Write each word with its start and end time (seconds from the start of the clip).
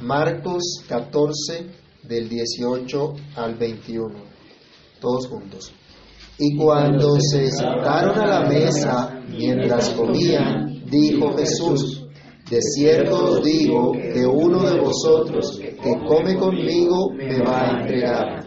Marcos 0.00 0.82
14 0.88 1.66
del 2.04 2.28
18 2.28 3.14
al 3.36 3.54
21. 3.56 4.14
Todos 4.98 5.26
juntos. 5.28 5.72
Y 6.38 6.56
cuando 6.56 7.20
se 7.20 7.50
sentaron 7.50 8.18
a 8.18 8.26
la 8.26 8.48
mesa 8.48 9.20
mientras 9.28 9.90
comían, 9.90 10.84
dijo 10.86 11.36
Jesús, 11.36 12.06
de 12.50 12.60
cierto 12.62 13.32
os 13.32 13.44
digo 13.44 13.92
que 13.92 14.24
uno 14.26 14.62
de 14.70 14.80
vosotros 14.80 15.58
que 15.58 15.76
come 16.06 16.36
conmigo 16.36 17.10
me 17.14 17.38
va 17.42 17.66
a 17.66 17.80
entregar. 17.80 18.46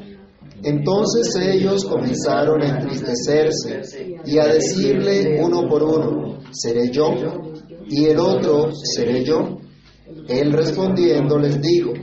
Entonces 0.64 1.36
ellos 1.36 1.86
comenzaron 1.86 2.64
a 2.64 2.80
entristecerse 2.80 3.82
y 4.26 4.40
a 4.40 4.48
decirle 4.48 5.40
uno 5.40 5.68
por 5.70 5.84
uno, 5.84 6.40
¿seré 6.52 6.90
yo? 6.90 7.14
Y 7.90 8.06
el 8.06 8.18
otro, 8.18 8.72
¿seré 8.74 9.24
yo? 9.24 9.58
Él 10.28 10.54
respondiendo 10.54 11.38
les 11.38 11.62
dijo, 11.62 11.94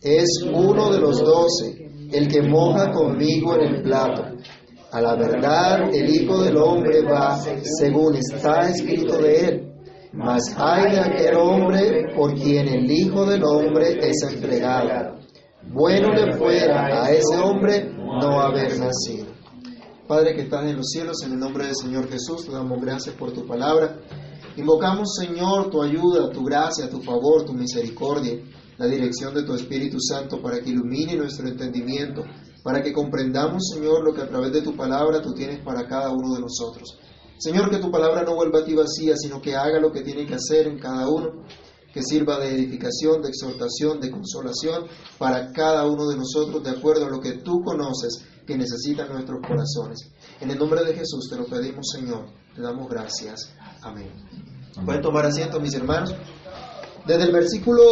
es 0.00 0.28
uno 0.52 0.92
de 0.92 1.00
los 1.00 1.18
doce, 1.20 1.90
el 2.12 2.28
que 2.28 2.42
moja 2.42 2.92
conmigo 2.92 3.54
en 3.56 3.74
el 3.74 3.82
plato. 3.82 4.22
A 4.92 5.00
la 5.00 5.16
verdad, 5.16 5.92
el 5.92 6.08
Hijo 6.08 6.42
del 6.42 6.56
Hombre 6.56 7.02
va 7.02 7.36
según 7.38 8.14
está 8.14 8.68
escrito 8.68 9.18
de 9.18 9.44
él. 9.44 9.72
Mas 10.12 10.54
hay 10.56 10.92
de 10.92 11.00
aquel 11.00 11.36
hombre 11.36 12.12
por 12.14 12.34
quien 12.34 12.68
el 12.68 12.88
Hijo 12.88 13.26
del 13.26 13.42
Hombre 13.42 13.98
es 14.00 14.22
entregado. 14.22 15.16
Bueno 15.72 16.12
le 16.12 16.36
fuera 16.36 17.04
a 17.04 17.10
ese 17.10 17.36
hombre 17.36 17.90
no 17.96 18.40
haber 18.40 18.78
nacido. 18.78 19.26
Padre 20.06 20.34
que 20.34 20.42
estás 20.42 20.64
en 20.66 20.76
los 20.76 20.86
cielos, 20.90 21.16
en 21.24 21.32
el 21.32 21.38
nombre 21.38 21.64
del 21.64 21.74
Señor 21.74 22.08
Jesús, 22.10 22.46
te 22.46 22.52
damos 22.52 22.80
gracias 22.80 23.14
por 23.16 23.32
tu 23.32 23.46
palabra. 23.46 23.96
Invocamos, 24.56 25.16
Señor, 25.16 25.68
tu 25.68 25.82
ayuda, 25.82 26.30
tu 26.30 26.44
gracia, 26.44 26.88
tu 26.88 27.02
favor, 27.02 27.44
tu 27.44 27.52
misericordia, 27.52 28.38
la 28.78 28.86
dirección 28.86 29.34
de 29.34 29.42
tu 29.42 29.52
Espíritu 29.54 29.98
Santo 30.00 30.40
para 30.40 30.60
que 30.60 30.70
ilumine 30.70 31.16
nuestro 31.16 31.48
entendimiento, 31.48 32.22
para 32.62 32.80
que 32.80 32.92
comprendamos, 32.92 33.70
Señor, 33.74 34.04
lo 34.04 34.14
que 34.14 34.22
a 34.22 34.28
través 34.28 34.52
de 34.52 34.62
tu 34.62 34.76
palabra 34.76 35.20
tú 35.20 35.34
tienes 35.34 35.60
para 35.64 35.88
cada 35.88 36.10
uno 36.10 36.34
de 36.34 36.40
nosotros. 36.40 36.98
Señor, 37.36 37.68
que 37.68 37.78
tu 37.78 37.90
palabra 37.90 38.22
no 38.22 38.36
vuelva 38.36 38.60
a 38.60 38.64
ti 38.64 38.74
vacía, 38.74 39.16
sino 39.16 39.42
que 39.42 39.56
haga 39.56 39.80
lo 39.80 39.90
que 39.90 40.02
tiene 40.02 40.24
que 40.24 40.34
hacer 40.34 40.68
en 40.68 40.78
cada 40.78 41.08
uno, 41.08 41.44
que 41.92 42.02
sirva 42.02 42.38
de 42.38 42.54
edificación, 42.54 43.22
de 43.22 43.30
exhortación, 43.30 44.00
de 44.00 44.10
consolación 44.10 44.86
para 45.18 45.50
cada 45.52 45.84
uno 45.86 46.08
de 46.08 46.16
nosotros, 46.16 46.62
de 46.62 46.70
acuerdo 46.70 47.06
a 47.06 47.10
lo 47.10 47.20
que 47.20 47.38
tú 47.38 47.60
conoces 47.64 48.24
que 48.46 48.56
necesitan 48.56 49.08
nuestros 49.08 49.40
corazones. 49.46 49.98
En 50.40 50.50
el 50.50 50.58
nombre 50.58 50.84
de 50.84 50.94
Jesús 50.94 51.28
te 51.28 51.36
lo 51.36 51.46
pedimos, 51.46 51.86
Señor, 51.92 52.26
te 52.54 52.62
damos 52.62 52.88
gracias. 52.88 53.52
Amén. 53.84 54.10
Pueden 54.82 55.02
tomar 55.02 55.26
asiento, 55.26 55.60
mis 55.60 55.74
hermanos. 55.74 56.14
Desde 57.06 57.24
el 57.24 57.32
versículo 57.32 57.82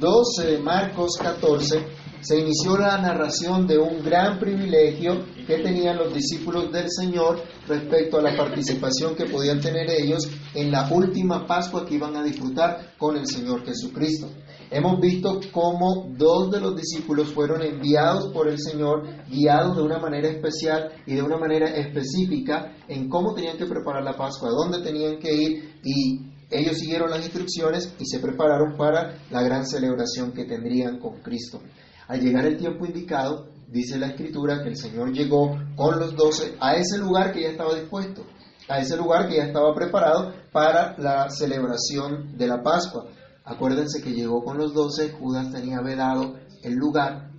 12 0.00 0.44
de 0.44 0.58
Marcos 0.58 1.12
14 1.22 1.86
se 2.20 2.40
inició 2.40 2.76
la 2.76 2.98
narración 2.98 3.64
de 3.68 3.78
un 3.78 4.02
gran 4.02 4.40
privilegio 4.40 5.24
que 5.46 5.58
tenían 5.58 5.98
los 5.98 6.12
discípulos 6.12 6.72
del 6.72 6.86
Señor 6.90 7.40
respecto 7.68 8.18
a 8.18 8.22
la 8.22 8.36
participación 8.36 9.14
que 9.14 9.26
podían 9.26 9.60
tener 9.60 9.88
ellos 9.88 10.28
en 10.52 10.72
la 10.72 10.88
última 10.90 11.46
Pascua 11.46 11.86
que 11.86 11.94
iban 11.94 12.16
a 12.16 12.24
disfrutar 12.24 12.94
con 12.98 13.16
el 13.16 13.28
Señor 13.28 13.64
Jesucristo. 13.64 14.28
Hemos 14.70 15.00
visto 15.00 15.40
cómo 15.52 16.08
dos 16.16 16.50
de 16.50 16.60
los 16.60 16.74
discípulos 16.74 17.32
fueron 17.32 17.62
enviados 17.62 18.32
por 18.32 18.48
el 18.48 18.58
Señor, 18.58 19.06
guiados 19.28 19.76
de 19.76 19.82
una 19.82 19.98
manera 19.98 20.28
especial 20.28 20.90
y 21.06 21.14
de 21.14 21.22
una 21.22 21.38
manera 21.38 21.68
específica 21.68 22.74
en 22.88 23.08
cómo 23.08 23.32
tenían 23.34 23.56
que 23.56 23.66
preparar 23.66 24.02
la 24.02 24.16
Pascua, 24.16 24.50
dónde 24.50 24.82
tenían 24.82 25.18
que 25.18 25.32
ir 25.32 25.80
y 25.84 26.36
ellos 26.50 26.78
siguieron 26.78 27.10
las 27.10 27.24
instrucciones 27.24 27.94
y 27.98 28.06
se 28.06 28.18
prepararon 28.18 28.76
para 28.76 29.18
la 29.30 29.42
gran 29.42 29.66
celebración 29.66 30.32
que 30.32 30.44
tendrían 30.44 30.98
con 30.98 31.20
Cristo. 31.20 31.60
Al 32.08 32.20
llegar 32.20 32.46
el 32.46 32.56
tiempo 32.56 32.86
indicado, 32.86 33.48
dice 33.68 33.98
la 33.98 34.08
escritura 34.08 34.62
que 34.62 34.70
el 34.70 34.76
Señor 34.76 35.12
llegó 35.12 35.58
con 35.74 35.98
los 35.98 36.14
doce 36.14 36.56
a 36.60 36.76
ese 36.76 36.98
lugar 36.98 37.32
que 37.32 37.42
ya 37.42 37.48
estaba 37.48 37.74
dispuesto, 37.74 38.24
a 38.68 38.78
ese 38.78 38.96
lugar 38.96 39.28
que 39.28 39.36
ya 39.36 39.44
estaba 39.44 39.74
preparado 39.74 40.32
para 40.52 40.96
la 40.98 41.28
celebración 41.30 42.36
de 42.36 42.46
la 42.46 42.62
Pascua. 42.62 43.06
Acuérdense 43.46 44.02
que 44.02 44.12
llegó 44.12 44.42
con 44.42 44.58
los 44.58 44.74
doce, 44.74 45.12
Judas 45.12 45.52
tenía 45.52 45.80
vedado 45.80 46.34
el 46.64 46.74
lugar 46.74 47.30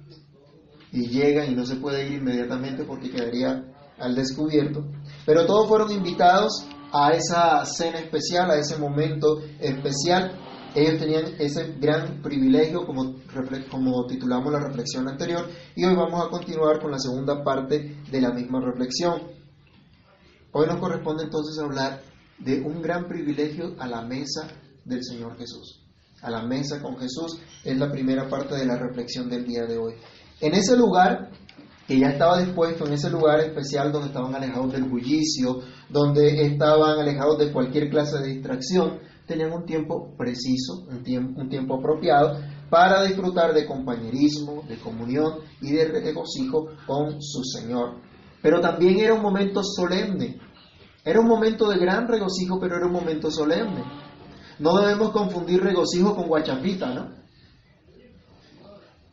y 0.90 1.10
llega 1.10 1.46
y 1.46 1.54
no 1.54 1.66
se 1.66 1.76
puede 1.76 2.08
ir 2.08 2.14
inmediatamente 2.14 2.86
porque 2.86 3.12
quedaría 3.12 3.62
al 4.00 4.16
descubierto. 4.16 4.86
Pero 5.26 5.46
todos 5.46 5.68
fueron 5.68 5.92
invitados 5.92 6.66
a 6.94 7.12
esa 7.12 7.66
cena 7.66 8.00
especial, 8.00 8.50
a 8.50 8.58
ese 8.58 8.78
momento 8.78 9.42
especial. 9.60 10.32
Ellos 10.74 10.98
tenían 10.98 11.26
ese 11.40 11.74
gran 11.78 12.22
privilegio, 12.22 12.86
como, 12.86 13.16
como 13.70 14.06
titulamos 14.06 14.54
la 14.54 14.60
reflexión 14.60 15.10
anterior, 15.10 15.46
y 15.76 15.84
hoy 15.84 15.96
vamos 15.96 16.26
a 16.26 16.30
continuar 16.30 16.80
con 16.82 16.92
la 16.92 17.00
segunda 17.00 17.44
parte 17.44 17.98
de 18.10 18.22
la 18.22 18.32
misma 18.32 18.62
reflexión. 18.62 19.24
Hoy 20.54 20.68
nos 20.68 20.80
corresponde 20.80 21.24
entonces 21.24 21.62
hablar 21.62 22.02
de 22.40 22.62
un 22.62 22.82
gran 22.82 23.10
privilegio 23.10 23.76
a 23.78 23.88
la 23.88 24.04
mesa 24.04 24.48
del 24.86 25.04
Señor 25.04 25.38
Jesús. 25.38 25.87
A 26.22 26.32
la 26.32 26.42
mesa 26.44 26.82
con 26.82 26.98
Jesús 26.98 27.40
es 27.64 27.78
la 27.78 27.92
primera 27.92 28.28
parte 28.28 28.56
de 28.56 28.66
la 28.66 28.78
reflexión 28.78 29.30
del 29.30 29.46
día 29.46 29.66
de 29.66 29.78
hoy. 29.78 29.94
En 30.42 30.54
ese 30.54 30.76
lugar 30.76 31.30
que 31.88 31.98
ya 31.98 32.10
estaba 32.10 32.40
dispuesto, 32.40 32.86
en 32.86 32.94
ese 32.94 33.10
lugar 33.10 33.40
especial 33.40 33.92
donde 33.92 34.10
estaban 34.10 34.36
alejados 34.36 34.74
del 34.74 34.84
bullicio, 34.84 35.62
donde 35.90 36.46
estaban 36.46 37.00
alejados 37.00 37.38
de 37.40 37.52
cualquier 37.52 37.90
clase 37.90 38.18
de 38.20 38.28
distracción, 38.34 39.00
tenían 39.26 39.54
un 39.54 39.66
tiempo 39.66 40.14
preciso, 40.18 40.86
un 40.90 41.02
tiempo, 41.04 41.40
un 41.40 41.50
tiempo 41.50 41.76
apropiado 41.76 42.40
para 42.70 43.04
disfrutar 43.04 43.54
de 43.54 43.66
compañerismo, 43.66 44.64
de 44.68 44.78
comunión 44.80 45.36
y 45.62 45.72
de 45.72 45.86
regocijo 45.86 46.68
con 46.86 47.22
su 47.22 47.44
Señor. 47.44 48.02
Pero 48.42 48.60
también 48.60 49.00
era 49.00 49.14
un 49.14 49.22
momento 49.22 49.62
solemne, 49.64 50.40
era 51.06 51.22
un 51.22 51.28
momento 51.28 51.70
de 51.70 51.78
gran 51.78 52.08
regocijo, 52.08 52.60
pero 52.60 52.76
era 52.76 52.86
un 52.86 52.92
momento 52.92 53.32
solemne. 53.32 53.84
No 54.60 54.78
debemos 54.80 55.12
confundir 55.12 55.62
regocijo 55.62 56.16
con 56.16 56.28
guachapita, 56.28 56.94
¿no? 56.94 57.10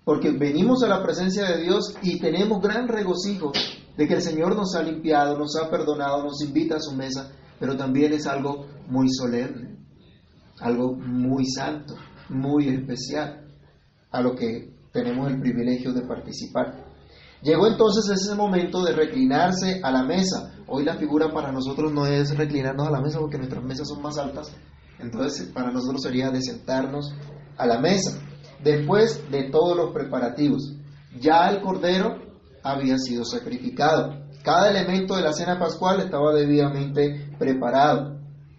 Porque 0.05 0.31
venimos 0.31 0.83
a 0.83 0.89
la 0.89 1.03
presencia 1.03 1.47
de 1.47 1.63
Dios 1.63 1.95
y 2.03 2.19
tenemos 2.19 2.61
gran 2.61 2.89
regocijo 2.89 3.53
de 3.97 4.09
que 4.09 4.15
el 4.15 4.23
Señor 4.23 4.57
nos 4.57 4.75
ha 4.75 4.83
limpiado, 4.83 5.39
nos 5.39 5.57
ha 5.57 5.71
perdonado, 5.71 6.23
nos 6.23 6.43
invita 6.43 6.77
a 6.77 6.81
su 6.81 6.93
mesa, 6.95 7.33
pero 7.59 7.77
también 7.77 8.13
es 8.13 8.27
algo 8.27 8.67
muy 8.89 9.09
solemne, 9.11 9.79
algo 10.61 10.95
muy 10.95 11.47
santo, 11.47 11.95
muy 12.29 12.69
especial, 12.69 13.47
a 14.11 14.21
lo 14.21 14.35
que 14.35 14.75
tenemos 14.93 15.31
el 15.31 15.41
privilegio 15.41 15.93
de 15.93 16.03
participar. 16.03 16.85
Llegó 17.43 17.67
entonces 17.67 18.09
ese 18.09 18.35
momento 18.35 18.83
de 18.83 18.93
reclinarse 18.93 19.81
a 19.83 19.91
la 19.91 20.03
mesa. 20.03 20.55
Hoy 20.67 20.85
la 20.85 20.97
figura 20.97 21.33
para 21.33 21.53
nosotros 21.53 21.93
no 21.93 22.07
es 22.07 22.37
reclinarnos 22.37 22.89
a 22.89 22.91
la 22.91 23.01
mesa 23.01 23.21
porque 23.21 23.37
nuestras 23.37 23.63
mesas 23.63 23.89
son 23.89 24.01
más 24.01 24.17
altas, 24.17 24.51
entonces 24.99 25.51
para 25.53 25.71
nosotros 25.71 26.03
sería 26.03 26.31
de 26.31 26.43
sentarnos 26.43 27.13
a 27.57 27.67
la 27.67 27.79
mesa. 27.79 28.21
Después 28.63 29.31
de 29.31 29.51
todos 29.51 29.77
los 29.77 29.93
preparativos, 29.93 30.75
ya 31.21 31.49
el 31.51 31.61
cordero 31.61 32.17
había 32.63 32.99
sido 32.99 33.25
sacrificado. 33.25 34.25
Cada 34.43 34.71
elemento 34.71 35.17
de 35.17 35.23
la 35.23 35.33
cena 35.33 35.59
pascual 35.59 36.01
estaba 36.01 36.35
debidamente 36.35 37.29
preparado. 37.39 38.19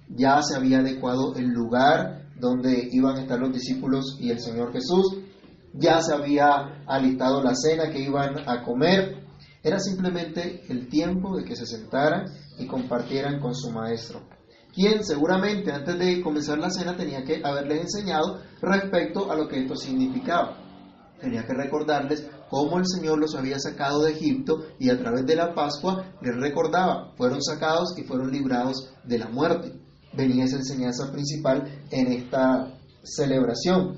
Ya 0.10 0.42
se 0.42 0.56
había 0.56 0.80
adecuado 0.80 1.36
el 1.36 1.48
lugar 1.48 2.30
donde 2.40 2.90
iban 2.92 3.18
a 3.18 3.22
estar 3.22 3.40
los 3.40 3.52
discípulos 3.52 4.18
y 4.20 4.30
el 4.30 4.40
Señor 4.40 4.72
Jesús. 4.72 5.18
Ya 5.74 6.02
se 6.02 6.14
había 6.14 6.84
alistado 6.86 7.42
la 7.42 7.56
cena 7.56 7.90
que 7.90 8.00
iban 8.00 8.48
a 8.48 8.64
comer. 8.64 9.26
Era 9.64 9.80
simplemente 9.80 10.64
el 10.70 10.88
tiempo 10.90 11.36
de 11.36 11.44
que 11.44 11.56
se 11.56 11.66
sentaran 11.66 12.26
y 12.60 12.68
compartieran 12.68 13.40
con 13.40 13.56
su 13.56 13.72
maestro 13.72 14.35
quien 14.76 15.06
seguramente 15.06 15.72
antes 15.72 15.98
de 15.98 16.22
comenzar 16.22 16.60
la 16.60 16.70
cena 16.70 16.98
tenía 16.98 17.24
que 17.24 17.42
haberles 17.42 17.84
enseñado 17.84 18.42
respecto 18.62 19.32
a 19.32 19.36
lo 19.36 19.48
que 19.48 19.62
esto 19.62 19.76
significaba. 19.78 20.58
Tenía 21.20 21.46
que 21.46 21.54
recordarles 21.54 22.28
cómo 22.50 22.78
el 22.78 22.86
Señor 22.86 23.18
los 23.18 23.36
había 23.36 23.58
sacado 23.58 24.04
de 24.04 24.12
Egipto 24.12 24.66
y 24.78 24.90
a 24.90 25.00
través 25.00 25.26
de 25.26 25.38
la 25.38 25.56
Pascua 25.56 26.14
les 26.22 26.36
recordaba, 26.36 27.14
fueron 27.16 27.42
sacados 27.42 27.98
y 27.98 28.04
fueron 28.04 28.32
librados 28.32 28.94
de 29.06 29.18
la 29.18 29.30
muerte. 29.30 29.72
Venía 30.14 30.44
esa 30.44 30.58
enseñanza 30.58 31.10
principal 31.10 31.64
en 31.90 32.12
esta 32.12 32.78
celebración. 33.02 33.96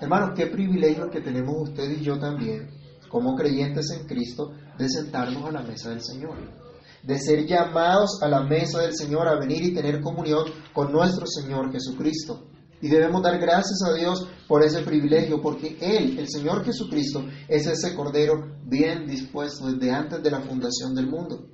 Hermanos, 0.00 0.30
qué 0.36 0.46
privilegio 0.46 1.10
que 1.10 1.20
tenemos 1.20 1.70
usted 1.70 1.90
y 1.90 2.04
yo 2.04 2.20
también, 2.20 2.70
como 3.08 3.34
creyentes 3.34 3.90
en 3.90 4.06
Cristo, 4.06 4.52
de 4.78 4.88
sentarnos 4.88 5.44
a 5.44 5.52
la 5.52 5.62
mesa 5.62 5.90
del 5.90 6.02
Señor 6.02 6.63
de 7.04 7.18
ser 7.18 7.46
llamados 7.46 8.22
a 8.22 8.28
la 8.28 8.42
mesa 8.42 8.80
del 8.80 8.96
Señor 8.96 9.28
a 9.28 9.38
venir 9.38 9.62
y 9.62 9.74
tener 9.74 10.00
comunión 10.00 10.44
con 10.72 10.90
nuestro 10.90 11.26
Señor 11.26 11.70
Jesucristo. 11.70 12.48
Y 12.80 12.88
debemos 12.88 13.22
dar 13.22 13.38
gracias 13.38 13.82
a 13.86 13.94
Dios 13.94 14.26
por 14.48 14.62
ese 14.62 14.82
privilegio, 14.82 15.40
porque 15.40 15.76
Él, 15.80 16.18
el 16.18 16.28
Señor 16.28 16.64
Jesucristo, 16.64 17.24
es 17.48 17.66
ese 17.66 17.94
Cordero 17.94 18.56
bien 18.64 19.06
dispuesto 19.06 19.66
desde 19.70 19.90
antes 19.90 20.22
de 20.22 20.30
la 20.30 20.40
fundación 20.40 20.94
del 20.94 21.06
mundo. 21.06 21.46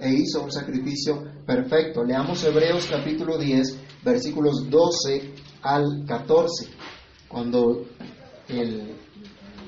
E 0.00 0.10
hizo 0.12 0.42
un 0.42 0.50
sacrificio 0.50 1.22
perfecto. 1.46 2.02
Leamos 2.02 2.42
Hebreos 2.42 2.88
capítulo 2.90 3.38
10, 3.38 4.02
versículos 4.04 4.68
12 4.68 5.34
al 5.62 6.04
14, 6.06 6.68
cuando 7.28 7.84
el 8.48 8.96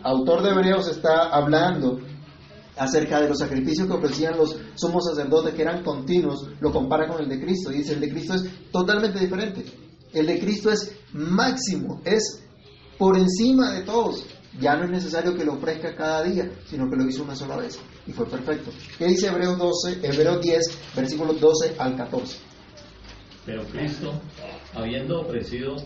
autor 0.03 0.43
de 0.43 0.51
Hebreos 0.51 0.89
está 0.89 1.29
hablando 1.29 2.01
acerca 2.76 3.21
de 3.21 3.29
los 3.29 3.38
sacrificios 3.38 3.87
que 3.87 3.94
ofrecían 3.94 4.37
los 4.37 4.56
sumos 4.75 5.05
sacerdotes 5.09 5.55
que 5.55 5.62
eran 5.62 5.82
continuos, 5.82 6.49
lo 6.61 6.73
compara 6.73 7.06
con 7.06 7.21
el 7.21 7.29
de 7.29 7.41
Cristo 7.41 7.73
y 7.73 7.79
dice, 7.79 7.94
el 7.94 8.00
de 8.00 8.11
Cristo 8.11 8.35
es 8.35 8.44
totalmente 8.71 9.19
diferente. 9.19 9.65
El 10.12 10.26
de 10.26 10.38
Cristo 10.38 10.71
es 10.71 10.93
máximo, 11.12 12.00
es 12.05 12.43
por 12.99 13.17
encima 13.17 13.73
de 13.73 13.82
todos. 13.82 14.25
Ya 14.61 14.76
no 14.76 14.85
es 14.85 14.91
necesario 14.91 15.37
que 15.37 15.44
lo 15.44 15.55
ofrezca 15.55 15.97
cada 15.97 16.23
día, 16.23 16.50
sino 16.67 16.88
que 16.88 16.97
lo 16.97 17.09
hizo 17.09 17.25
una 17.25 17.35
sola 17.35 17.56
vez 17.56 17.79
y 18.06 18.12
fue 18.12 18.26
perfecto. 18.26 18.71
¿Qué 18.99 19.06
dice 19.06 19.29
Hebreos 19.29 19.59
12, 19.59 20.06
Hebreos 20.06 20.41
10, 20.41 20.79
versículos 20.94 21.41
12 21.41 21.75
al 21.79 21.97
14? 21.97 22.38
Pero 23.47 23.65
Cristo, 23.65 24.12
habiendo 24.75 25.21
ofrecido 25.21 25.76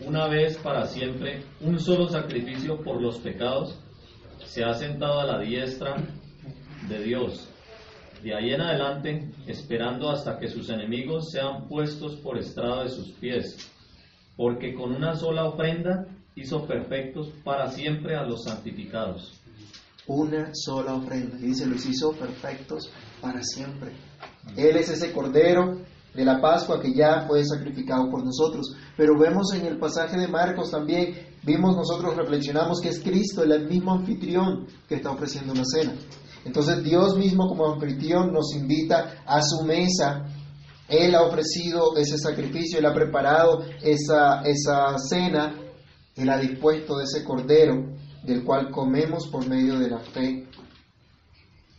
una 0.00 0.28
vez 0.28 0.56
para 0.58 0.86
siempre 0.86 1.44
un 1.60 1.78
solo 1.78 2.08
sacrificio 2.08 2.80
por 2.82 3.02
los 3.02 3.18
pecados, 3.18 3.76
se 4.48 4.64
ha 4.64 4.72
sentado 4.74 5.20
a 5.20 5.26
la 5.26 5.40
diestra 5.40 5.96
de 6.88 7.02
Dios. 7.02 7.48
De 8.22 8.34
ahí 8.34 8.52
en 8.52 8.62
adelante, 8.62 9.30
esperando 9.46 10.10
hasta 10.10 10.38
que 10.38 10.48
sus 10.48 10.70
enemigos 10.70 11.30
sean 11.30 11.68
puestos 11.68 12.16
por 12.16 12.38
estrado 12.38 12.82
de 12.82 12.88
sus 12.88 13.10
pies, 13.12 13.70
porque 14.36 14.74
con 14.74 14.94
una 14.94 15.14
sola 15.14 15.44
ofrenda 15.44 16.06
hizo 16.34 16.66
perfectos 16.66 17.28
para 17.44 17.70
siempre 17.70 18.16
a 18.16 18.24
los 18.24 18.44
santificados. 18.44 19.38
Una 20.06 20.50
sola 20.54 20.94
ofrenda. 20.94 21.36
Y 21.38 21.48
dice, 21.48 21.66
los 21.66 21.84
hizo 21.84 22.12
perfectos 22.12 22.90
para 23.20 23.42
siempre. 23.42 23.92
Él 24.56 24.76
es 24.76 24.88
ese 24.88 25.12
cordero 25.12 25.82
de 26.18 26.24
la 26.24 26.40
Pascua 26.40 26.80
que 26.80 26.92
ya 26.92 27.24
fue 27.28 27.44
sacrificado 27.44 28.10
por 28.10 28.24
nosotros. 28.24 28.74
Pero 28.96 29.16
vemos 29.16 29.54
en 29.54 29.64
el 29.66 29.78
pasaje 29.78 30.18
de 30.18 30.26
Marcos 30.26 30.72
también, 30.72 31.14
vimos 31.44 31.76
nosotros, 31.76 32.16
reflexionamos 32.16 32.80
que 32.80 32.88
es 32.88 32.98
Cristo, 32.98 33.44
el 33.44 33.68
mismo 33.68 33.92
anfitrión 33.92 34.66
que 34.88 34.96
está 34.96 35.12
ofreciendo 35.12 35.52
una 35.52 35.62
cena. 35.64 35.94
Entonces 36.44 36.82
Dios 36.82 37.16
mismo 37.16 37.46
como 37.46 37.72
anfitrión 37.72 38.32
nos 38.32 38.52
invita 38.52 39.22
a 39.24 39.40
su 39.42 39.62
mesa. 39.64 40.24
Él 40.88 41.14
ha 41.14 41.22
ofrecido 41.22 41.96
ese 41.96 42.18
sacrificio, 42.18 42.80
Él 42.80 42.86
ha 42.86 42.94
preparado 42.94 43.62
esa, 43.80 44.42
esa 44.42 44.98
cena, 44.98 45.54
Él 46.16 46.28
ha 46.30 46.38
dispuesto 46.38 46.98
de 46.98 47.04
ese 47.04 47.22
cordero 47.22 47.94
del 48.24 48.42
cual 48.42 48.72
comemos 48.72 49.28
por 49.28 49.48
medio 49.48 49.78
de 49.78 49.90
la 49.90 50.00
fe 50.00 50.48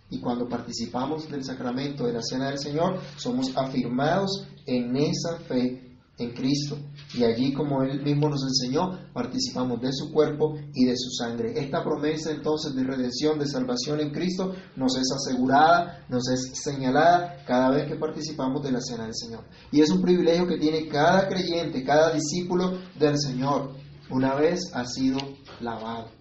y 0.09 0.19
cuando 0.19 0.47
participamos 0.47 1.29
del 1.29 1.43
sacramento 1.43 2.05
de 2.05 2.13
la 2.13 2.21
Cena 2.21 2.49
del 2.49 2.59
Señor, 2.59 2.99
somos 3.15 3.55
afirmados 3.55 4.47
en 4.65 4.95
esa 4.95 5.37
fe 5.47 5.89
en 6.19 6.31
Cristo. 6.31 6.77
Y 7.13 7.23
allí, 7.23 7.53
como 7.53 7.81
Él 7.81 8.01
mismo 8.03 8.29
nos 8.29 8.43
enseñó, 8.43 8.99
participamos 9.13 9.81
de 9.81 9.91
su 9.91 10.11
cuerpo 10.11 10.55
y 10.73 10.85
de 10.85 10.95
su 10.95 11.09
sangre. 11.11 11.53
Esta 11.55 11.83
promesa 11.83 12.31
entonces 12.31 12.75
de 12.75 12.83
redención, 12.83 13.39
de 13.39 13.47
salvación 13.47 13.99
en 14.01 14.11
Cristo, 14.11 14.53
nos 14.75 14.95
es 14.97 15.07
asegurada, 15.11 16.05
nos 16.09 16.29
es 16.29 16.51
señalada 16.61 17.43
cada 17.47 17.71
vez 17.71 17.87
que 17.87 17.95
participamos 17.95 18.61
de 18.63 18.71
la 18.71 18.81
Cena 18.81 19.05
del 19.05 19.15
Señor. 19.15 19.45
Y 19.71 19.81
es 19.81 19.89
un 19.89 20.01
privilegio 20.01 20.45
que 20.45 20.57
tiene 20.57 20.87
cada 20.87 21.27
creyente, 21.27 21.83
cada 21.83 22.11
discípulo 22.13 22.77
del 22.99 23.17
Señor, 23.17 23.73
una 24.11 24.35
vez 24.35 24.59
ha 24.73 24.85
sido 24.85 25.19
lavado. 25.61 26.18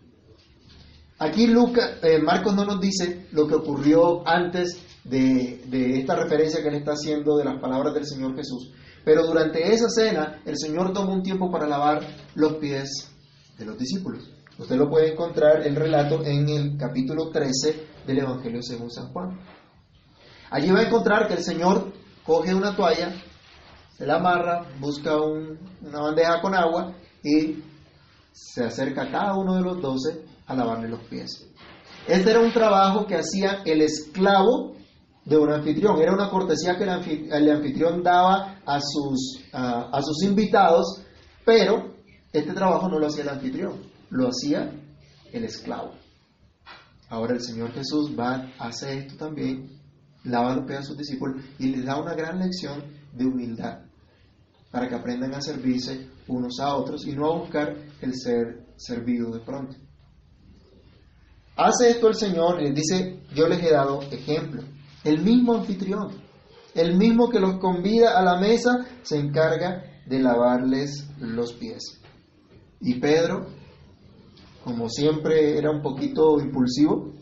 Aquí 1.20 1.49
Lucas, 1.49 1.99
eh, 2.03 2.20
Marcos 2.20 2.55
no 2.55 2.65
nos 2.65 2.81
dice 2.81 3.26
lo 3.32 3.49
que 3.49 3.56
ocurrió 3.56 4.26
antes 4.26 4.81
de, 5.03 5.62
de 5.67 5.99
esta 5.99 6.15
referencia 6.15 6.62
que 6.62 6.69
él 6.69 6.76
está 6.76 6.93
haciendo 6.93 7.37
de 7.37 7.44
las 7.44 7.61
palabras 7.61 7.93
del 7.94 8.06
Señor 8.06 8.37
Jesús. 8.37 8.73
Pero 9.05 9.26
durante 9.26 9.73
esa 9.73 9.88
cena, 9.88 10.41
el 10.44 10.56
Señor 10.56 10.93
tomó 10.93 11.12
un 11.12 11.23
tiempo 11.23 11.50
para 11.50 11.67
lavar 11.67 12.06
los 12.35 12.55
pies 12.55 13.11
de 13.59 13.65
los 13.65 13.76
discípulos. 13.76 14.31
Usted 14.59 14.76
lo 14.76 14.88
puede 14.88 15.12
encontrar 15.12 15.67
el 15.67 15.75
relato 15.75 16.25
en 16.25 16.49
el 16.49 16.76
capítulo 16.76 17.31
13 17.31 17.87
del 18.06 18.19
Evangelio 18.19 18.62
según 18.62 18.91
San 18.91 19.12
Juan. 19.12 19.41
Allí 20.50 20.70
va 20.70 20.81
a 20.81 20.87
encontrar 20.87 21.26
que 21.26 21.35
el 21.35 21.43
Señor 21.43 21.93
coge 22.25 22.55
una 22.55 22.76
toalla, 22.76 23.12
se 23.97 24.06
la 24.06 24.17
amarra, 24.17 24.67
busca 24.79 25.17
una 25.17 26.00
bandeja 26.00 26.41
con 26.41 26.55
agua 26.55 26.93
y 27.23 27.62
se 28.32 28.65
acerca 28.65 29.03
a 29.03 29.11
cada 29.11 29.35
uno 29.37 29.56
de 29.56 29.62
los 29.62 29.81
doce 29.81 30.29
a 30.49 30.55
lavarle 30.55 30.89
los 30.89 31.00
pies. 31.05 31.47
Este 32.09 32.31
era 32.31 32.41
un 32.41 32.53
trabajo 32.53 33.06
que 33.06 33.17
hacía 33.17 33.62
el 33.65 33.83
esclavo 33.83 34.75
de 35.25 35.37
un 35.37 35.53
anfitrión. 35.53 36.00
Era 36.00 36.15
una 36.15 36.31
cortesía 36.31 36.77
que 36.77 36.85
el 36.85 37.50
anfitrión 37.50 38.03
daba 38.03 38.61
a 38.65 38.81
sus, 38.81 39.45
a, 39.53 40.00
sus 40.03 40.23
invitados, 40.23 41.03
pero 41.45 41.95
este 42.33 42.55
trabajo 42.55 42.89
no 42.89 42.99
lo 42.99 43.06
hacía 43.06 43.25
el 43.25 43.29
anfitrión, 43.29 43.83
lo 44.09 44.29
hacía 44.29 44.73
el 45.33 45.45
esclavo. 45.45 45.93
Ahora 47.11 47.35
el 47.35 47.43
Señor 47.43 47.73
Jesús 47.73 48.19
va, 48.19 48.51
hace 48.59 48.99
esto 48.99 49.17
también, 49.17 49.79
lava 50.25 50.56
los 50.56 50.67
pies 50.67 50.81
a 50.81 50.83
sus 50.83 50.97
discípulos 50.97 51.44
y 51.59 51.69
les 51.69 51.85
da 51.85 52.01
una 52.01 52.15
gran 52.15 52.39
lección 52.39 52.83
de 53.12 53.25
humildad 53.27 53.81
para 54.71 54.89
que 54.89 54.94
aprendan 54.94 55.35
a 55.35 55.41
servirse 55.41 56.09
unos 56.27 56.59
a 56.61 56.75
otros 56.75 57.06
y 57.06 57.12
no 57.12 57.33
a 57.33 57.39
buscar 57.39 57.77
el 58.01 58.15
ser 58.15 58.67
servido 58.77 59.31
de 59.31 59.41
pronto. 59.41 59.77
Hace 61.58 61.90
esto 61.90 62.06
el 62.06 62.14
Señor 62.14 62.60
y 62.60 62.66
les 62.66 62.75
dice, 62.76 63.20
yo 63.34 63.49
les 63.49 63.60
he 63.64 63.72
dado 63.72 64.00
ejemplo. 64.12 64.62
El 65.02 65.25
mismo 65.25 65.55
anfitrión, 65.55 66.12
el 66.72 66.96
mismo 66.96 67.28
que 67.28 67.40
los 67.40 67.58
convida 67.58 68.16
a 68.16 68.22
la 68.22 68.38
mesa, 68.38 68.87
se 69.02 69.19
encarga 69.19 69.82
de 70.06 70.20
lavarles 70.20 71.08
los 71.19 71.55
pies. 71.55 72.00
Y 72.81 73.00
Pedro, 73.00 73.46
como 74.62 74.88
siempre 74.88 75.58
era 75.58 75.72
un 75.72 75.82
poquito 75.82 76.38
impulsivo, 76.40 77.12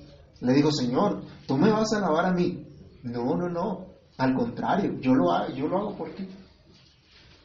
le 0.42 0.52
dijo, 0.52 0.70
Señor, 0.70 1.22
tú 1.46 1.56
me 1.56 1.70
vas 1.70 1.94
a 1.94 2.00
lavar 2.00 2.26
a 2.26 2.32
mí. 2.32 2.62
No, 3.04 3.34
no, 3.36 3.48
no. 3.48 3.86
Al 4.18 4.34
contrario, 4.34 4.98
yo 5.00 5.14
lo 5.14 5.32
hago, 5.32 5.54
yo 5.54 5.66
lo 5.66 5.78
hago 5.78 5.96
por 5.96 6.14
ti. 6.14 6.28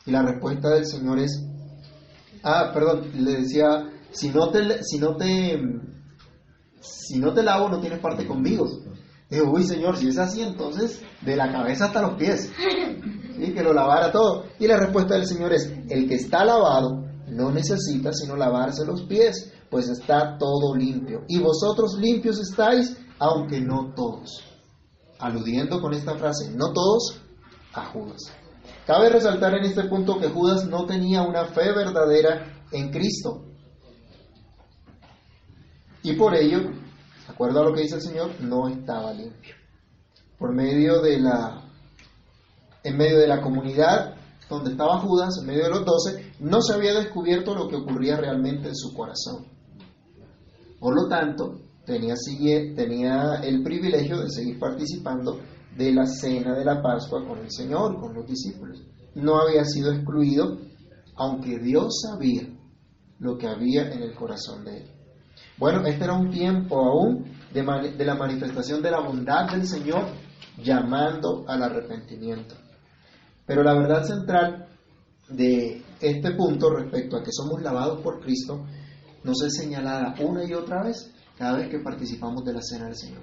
Y 0.05 0.11
la 0.11 0.23
respuesta 0.23 0.67
del 0.71 0.85
Señor 0.85 1.19
es, 1.19 1.41
ah, 2.43 2.71
perdón, 2.73 3.11
le 3.13 3.31
decía, 3.37 3.89
si 4.11 4.29
no 4.29 4.49
te, 4.49 4.83
si 4.83 4.99
no 4.99 5.15
te 5.15 5.57
si 6.81 7.19
no 7.19 7.33
te 7.33 7.43
lavo 7.43 7.69
no 7.69 7.79
tienes 7.79 7.99
parte 7.99 8.27
conmigo. 8.27 8.67
Digo, 9.29 9.51
uy 9.51 9.63
Señor, 9.63 9.97
si 9.97 10.09
es 10.09 10.17
así, 10.17 10.41
entonces 10.41 11.01
de 11.21 11.35
la 11.35 11.51
cabeza 11.51 11.85
hasta 11.85 12.01
los 12.01 12.15
pies. 12.15 12.51
y 13.37 13.53
Que 13.53 13.63
lo 13.63 13.73
lavara 13.73 14.11
todo. 14.11 14.45
Y 14.59 14.67
la 14.67 14.77
respuesta 14.77 15.15
del 15.15 15.25
Señor 15.25 15.53
es, 15.53 15.71
el 15.89 16.07
que 16.07 16.15
está 16.15 16.43
lavado 16.43 17.05
no 17.27 17.51
necesita 17.51 18.11
sino 18.11 18.35
lavarse 18.35 18.85
los 18.85 19.03
pies, 19.03 19.53
pues 19.69 19.87
está 19.87 20.37
todo 20.37 20.75
limpio. 20.75 21.23
Y 21.29 21.39
vosotros 21.39 21.97
limpios 21.97 22.39
estáis, 22.39 22.97
aunque 23.19 23.61
no 23.61 23.93
todos. 23.95 24.43
Aludiendo 25.17 25.79
con 25.79 25.93
esta 25.93 26.17
frase, 26.17 26.51
no 26.53 26.73
todos, 26.73 27.21
a 27.73 27.85
Judas. 27.85 28.33
Cabe 28.85 29.09
resaltar 29.09 29.53
en 29.55 29.63
este 29.63 29.83
punto 29.85 30.19
que 30.19 30.27
Judas 30.27 30.65
no 30.67 30.85
tenía 30.85 31.21
una 31.21 31.45
fe 31.45 31.71
verdadera 31.71 32.63
en 32.71 32.91
Cristo. 32.91 33.50
Y 36.03 36.13
por 36.13 36.35
ello, 36.35 36.59
acuerdo 37.27 37.61
a 37.61 37.65
lo 37.65 37.73
que 37.73 37.81
dice 37.81 37.95
el 37.95 38.01
Señor, 38.01 38.31
no 38.41 38.67
estaba 38.67 39.13
limpio. 39.13 39.55
Por 40.37 40.53
medio 40.53 41.01
de 41.01 41.19
la, 41.19 41.61
en 42.83 42.97
medio 42.97 43.19
de 43.19 43.27
la 43.27 43.41
comunidad 43.41 44.15
donde 44.49 44.71
estaba 44.71 44.99
Judas, 44.99 45.37
en 45.39 45.47
medio 45.47 45.63
de 45.63 45.69
los 45.69 45.85
doce, 45.85 46.33
no 46.39 46.61
se 46.61 46.73
había 46.73 46.93
descubierto 46.93 47.55
lo 47.55 47.69
que 47.69 47.77
ocurría 47.77 48.17
realmente 48.17 48.67
en 48.67 48.75
su 48.75 48.93
corazón. 48.93 49.45
Por 50.79 50.95
lo 50.95 51.07
tanto, 51.07 51.59
tenía, 51.85 52.15
tenía 52.75 53.35
el 53.43 53.63
privilegio 53.63 54.19
de 54.19 54.29
seguir 54.29 54.59
participando 54.59 55.39
de 55.77 55.93
la 55.93 56.05
cena 56.05 56.53
de 56.53 56.65
la 56.65 56.81
Pascua 56.81 57.25
con 57.25 57.39
el 57.39 57.51
Señor, 57.51 57.99
con 57.99 58.13
los 58.13 58.25
discípulos. 58.25 58.83
No 59.15 59.37
había 59.39 59.63
sido 59.63 59.91
excluido, 59.93 60.57
aunque 61.15 61.59
Dios 61.59 62.01
sabía 62.01 62.47
lo 63.19 63.37
que 63.37 63.47
había 63.47 63.89
en 63.91 64.03
el 64.03 64.13
corazón 64.13 64.65
de 64.65 64.77
él. 64.77 65.00
Bueno, 65.61 65.85
este 65.85 66.05
era 66.05 66.13
un 66.13 66.31
tiempo 66.31 66.75
aún 66.83 67.23
de, 67.53 68.03
la 68.03 68.15
manifestación 68.15 68.81
de 68.81 68.89
la 68.89 68.99
bondad 68.99 69.47
del 69.51 69.67
Señor 69.67 70.07
llamando 70.57 71.45
al 71.47 71.61
arrepentimiento. 71.61 72.55
Pero 73.45 73.61
la 73.61 73.75
verdad 73.75 74.03
central 74.03 74.65
de 75.29 75.83
este 75.99 76.31
punto 76.31 76.71
respecto 76.71 77.15
a 77.15 77.23
que 77.23 77.31
somos 77.31 77.61
lavados 77.61 78.01
por 78.01 78.21
Cristo 78.21 78.65
nos 79.23 79.43
es 79.43 79.55
señalada 79.55 80.15
una 80.21 80.43
y 80.43 80.51
otra 80.55 80.81
vez 80.81 81.11
cada 81.37 81.59
vez 81.59 81.69
que 81.69 81.77
participamos 81.77 82.43
de 82.43 82.53
la 82.53 82.61
cena 82.63 82.85
del 82.85 82.95
Señor. 82.95 83.21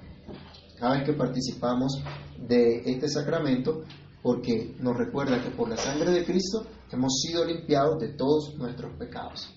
Cada 0.79 0.93
vez 0.93 1.03
que 1.03 1.13
participamos 1.15 2.01
de 2.37 2.83
este 2.85 3.09
sacramento, 3.09 3.83
porque 4.21 4.77
nos 4.79 4.95
recuerda 4.95 5.43
que 5.43 5.49
por 5.49 5.67
la 5.67 5.75
sangre 5.75 6.11
de 6.11 6.23
Cristo 6.23 6.65
hemos 6.89 7.19
sido 7.19 7.43
limpiados 7.43 7.99
de 7.99 8.13
todos 8.13 8.55
nuestros 8.55 8.93
pecados. 8.97 9.53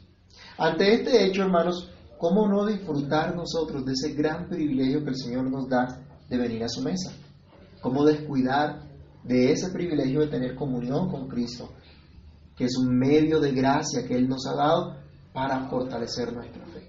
Ante 0.58 0.94
este 0.94 1.24
hecho, 1.24 1.42
hermanos, 1.42 1.88
¿cómo 2.22 2.46
no 2.46 2.64
disfrutar 2.64 3.34
nosotros 3.34 3.84
de 3.84 3.94
ese 3.94 4.14
gran 4.14 4.48
privilegio 4.48 5.02
que 5.02 5.10
el 5.10 5.16
Señor 5.16 5.50
nos 5.50 5.68
da 5.68 6.00
de 6.30 6.38
venir 6.38 6.62
a 6.62 6.68
su 6.68 6.80
mesa? 6.80 7.10
¿Cómo 7.80 8.04
descuidar 8.04 8.80
de 9.24 9.50
ese 9.50 9.70
privilegio 9.70 10.20
de 10.20 10.28
tener 10.28 10.54
comunión 10.54 11.10
con 11.10 11.26
Cristo, 11.26 11.70
que 12.56 12.66
es 12.66 12.76
un 12.78 12.96
medio 12.96 13.40
de 13.40 13.50
gracia 13.50 14.06
que 14.06 14.14
Él 14.14 14.28
nos 14.28 14.46
ha 14.46 14.54
dado 14.54 14.98
para 15.32 15.68
fortalecer 15.68 16.32
nuestra 16.32 16.64
fe? 16.66 16.88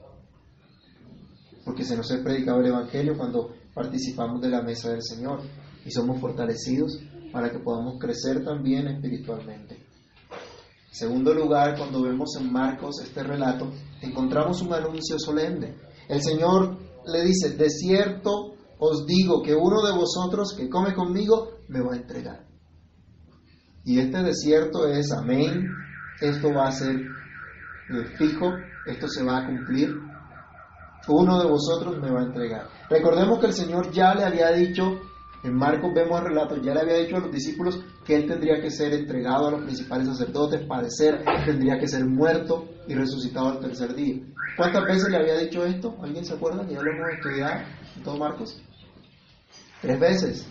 porque 1.65 1.83
se 1.83 1.95
nos 1.95 2.11
ha 2.11 2.21
predicado 2.21 2.59
el 2.59 2.67
Evangelio 2.67 3.17
cuando 3.17 3.55
participamos 3.73 4.39
de 4.39 4.49
la 4.49 4.61
mesa 4.61 4.91
del 4.91 5.01
Señor 5.01 5.39
y 5.83 5.89
somos 5.89 6.19
fortalecidos 6.19 6.99
para 7.31 7.49
que 7.49 7.57
podamos 7.57 7.97
crecer 7.99 8.43
también 8.43 8.87
espiritualmente. 8.87 9.75
En 9.75 10.93
segundo 10.93 11.33
lugar, 11.33 11.75
cuando 11.77 12.03
vemos 12.03 12.35
en 12.39 12.51
Marcos 12.51 13.01
este 13.01 13.23
relato, 13.23 13.71
encontramos 14.03 14.61
un 14.61 14.73
anuncio 14.73 15.17
solemne. 15.17 15.75
El 16.07 16.21
Señor 16.21 16.77
le 17.05 17.23
dice, 17.23 17.51
de 17.51 17.69
cierto 17.69 18.55
os 18.79 19.05
digo 19.05 19.41
que 19.41 19.55
uno 19.55 19.81
de 19.81 19.93
vosotros 19.93 20.53
que 20.57 20.69
come 20.69 20.93
conmigo 20.93 21.59
me 21.69 21.81
va 21.81 21.93
a 21.93 21.97
entregar. 21.97 22.45
Y 23.85 23.99
este 23.99 24.21
desierto 24.23 24.87
es 24.87 25.11
amén, 25.11 25.67
esto 26.21 26.53
va 26.53 26.67
a 26.67 26.71
ser 26.71 26.95
fijo, 28.17 28.51
esto 28.85 29.07
se 29.07 29.23
va 29.23 29.39
a 29.39 29.45
cumplir. 29.45 29.93
Uno 31.07 31.41
de 31.41 31.49
vosotros 31.49 31.97
me 32.01 32.11
va 32.11 32.21
a 32.21 32.25
entregar. 32.25 32.67
Recordemos 32.89 33.39
que 33.39 33.47
el 33.47 33.53
Señor 33.53 33.91
ya 33.91 34.15
le 34.15 34.23
había 34.23 34.51
dicho, 34.51 35.01
en 35.43 35.53
Marcos 35.55 35.91
vemos 35.93 36.19
el 36.21 36.27
relato, 36.27 36.55
ya 36.61 36.73
le 36.73 36.81
había 36.81 36.97
dicho 36.99 37.17
a 37.17 37.19
los 37.19 37.31
discípulos 37.31 37.79
que 38.05 38.15
él 38.15 38.27
tendría 38.27 38.61
que 38.61 38.71
ser 38.71 38.93
entregado 38.93 39.47
a 39.47 39.51
los 39.51 39.63
principales 39.63 40.07
sacerdotes, 40.07 40.65
padecer, 40.65 41.23
tendría 41.45 41.77
que 41.77 41.87
ser 41.87 42.05
muerto 42.05 42.69
y 42.87 42.93
resucitado 42.93 43.49
al 43.49 43.59
tercer 43.59 43.93
día. 43.93 44.21
¿Cuántas 44.55 44.85
veces 44.85 45.09
le 45.09 45.17
había 45.17 45.37
dicho 45.37 45.65
esto? 45.65 45.97
¿Alguien 46.01 46.23
se 46.23 46.33
acuerda? 46.33 46.65
Que 46.65 46.75
ya 46.75 46.81
lo 46.81 46.91
hemos 46.91 47.09
estudiado 47.13 47.65
en 47.97 48.03
todo 48.03 48.17
Marcos. 48.17 48.61
Tres 49.81 49.99
veces. 49.99 50.47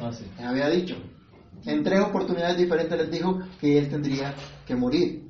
Ah, 0.00 0.10
Les 0.10 0.46
había 0.46 0.68
dicho. 0.68 0.94
En 1.64 1.82
tres 1.82 2.00
oportunidades 2.00 2.58
diferentes 2.58 2.96
les 2.96 3.10
dijo 3.10 3.40
que 3.60 3.78
él 3.78 3.88
tendría 3.88 4.34
que 4.64 4.76
morir. 4.76 5.26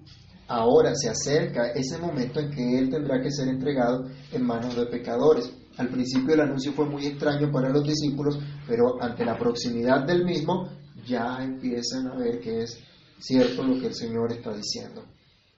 Ahora 0.48 0.94
se 0.94 1.08
acerca 1.08 1.70
ese 1.70 1.98
momento 1.98 2.40
en 2.40 2.50
que 2.50 2.78
él 2.78 2.90
tendrá 2.90 3.20
que 3.22 3.30
ser 3.30 3.48
entregado 3.48 4.06
en 4.32 4.44
manos 4.44 4.76
de 4.76 4.86
pecadores. 4.86 5.50
Al 5.78 5.88
principio 5.88 6.34
el 6.34 6.40
anuncio 6.40 6.72
fue 6.72 6.86
muy 6.86 7.06
extraño 7.06 7.50
para 7.52 7.68
los 7.68 7.84
discípulos, 7.84 8.38
pero 8.66 9.00
ante 9.00 9.24
la 9.24 9.38
proximidad 9.38 10.06
del 10.06 10.24
mismo 10.24 10.70
ya 11.06 11.38
empiezan 11.42 12.08
a 12.08 12.16
ver 12.16 12.40
que 12.40 12.62
es 12.62 12.78
cierto 13.18 13.62
lo 13.62 13.78
que 13.78 13.88
el 13.88 13.94
Señor 13.94 14.32
está 14.32 14.54
diciendo. 14.54 15.04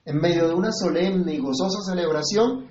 En 0.05 0.17
medio 0.17 0.47
de 0.47 0.53
una 0.53 0.71
solemne 0.71 1.35
y 1.35 1.39
gozosa 1.39 1.79
celebración, 1.85 2.67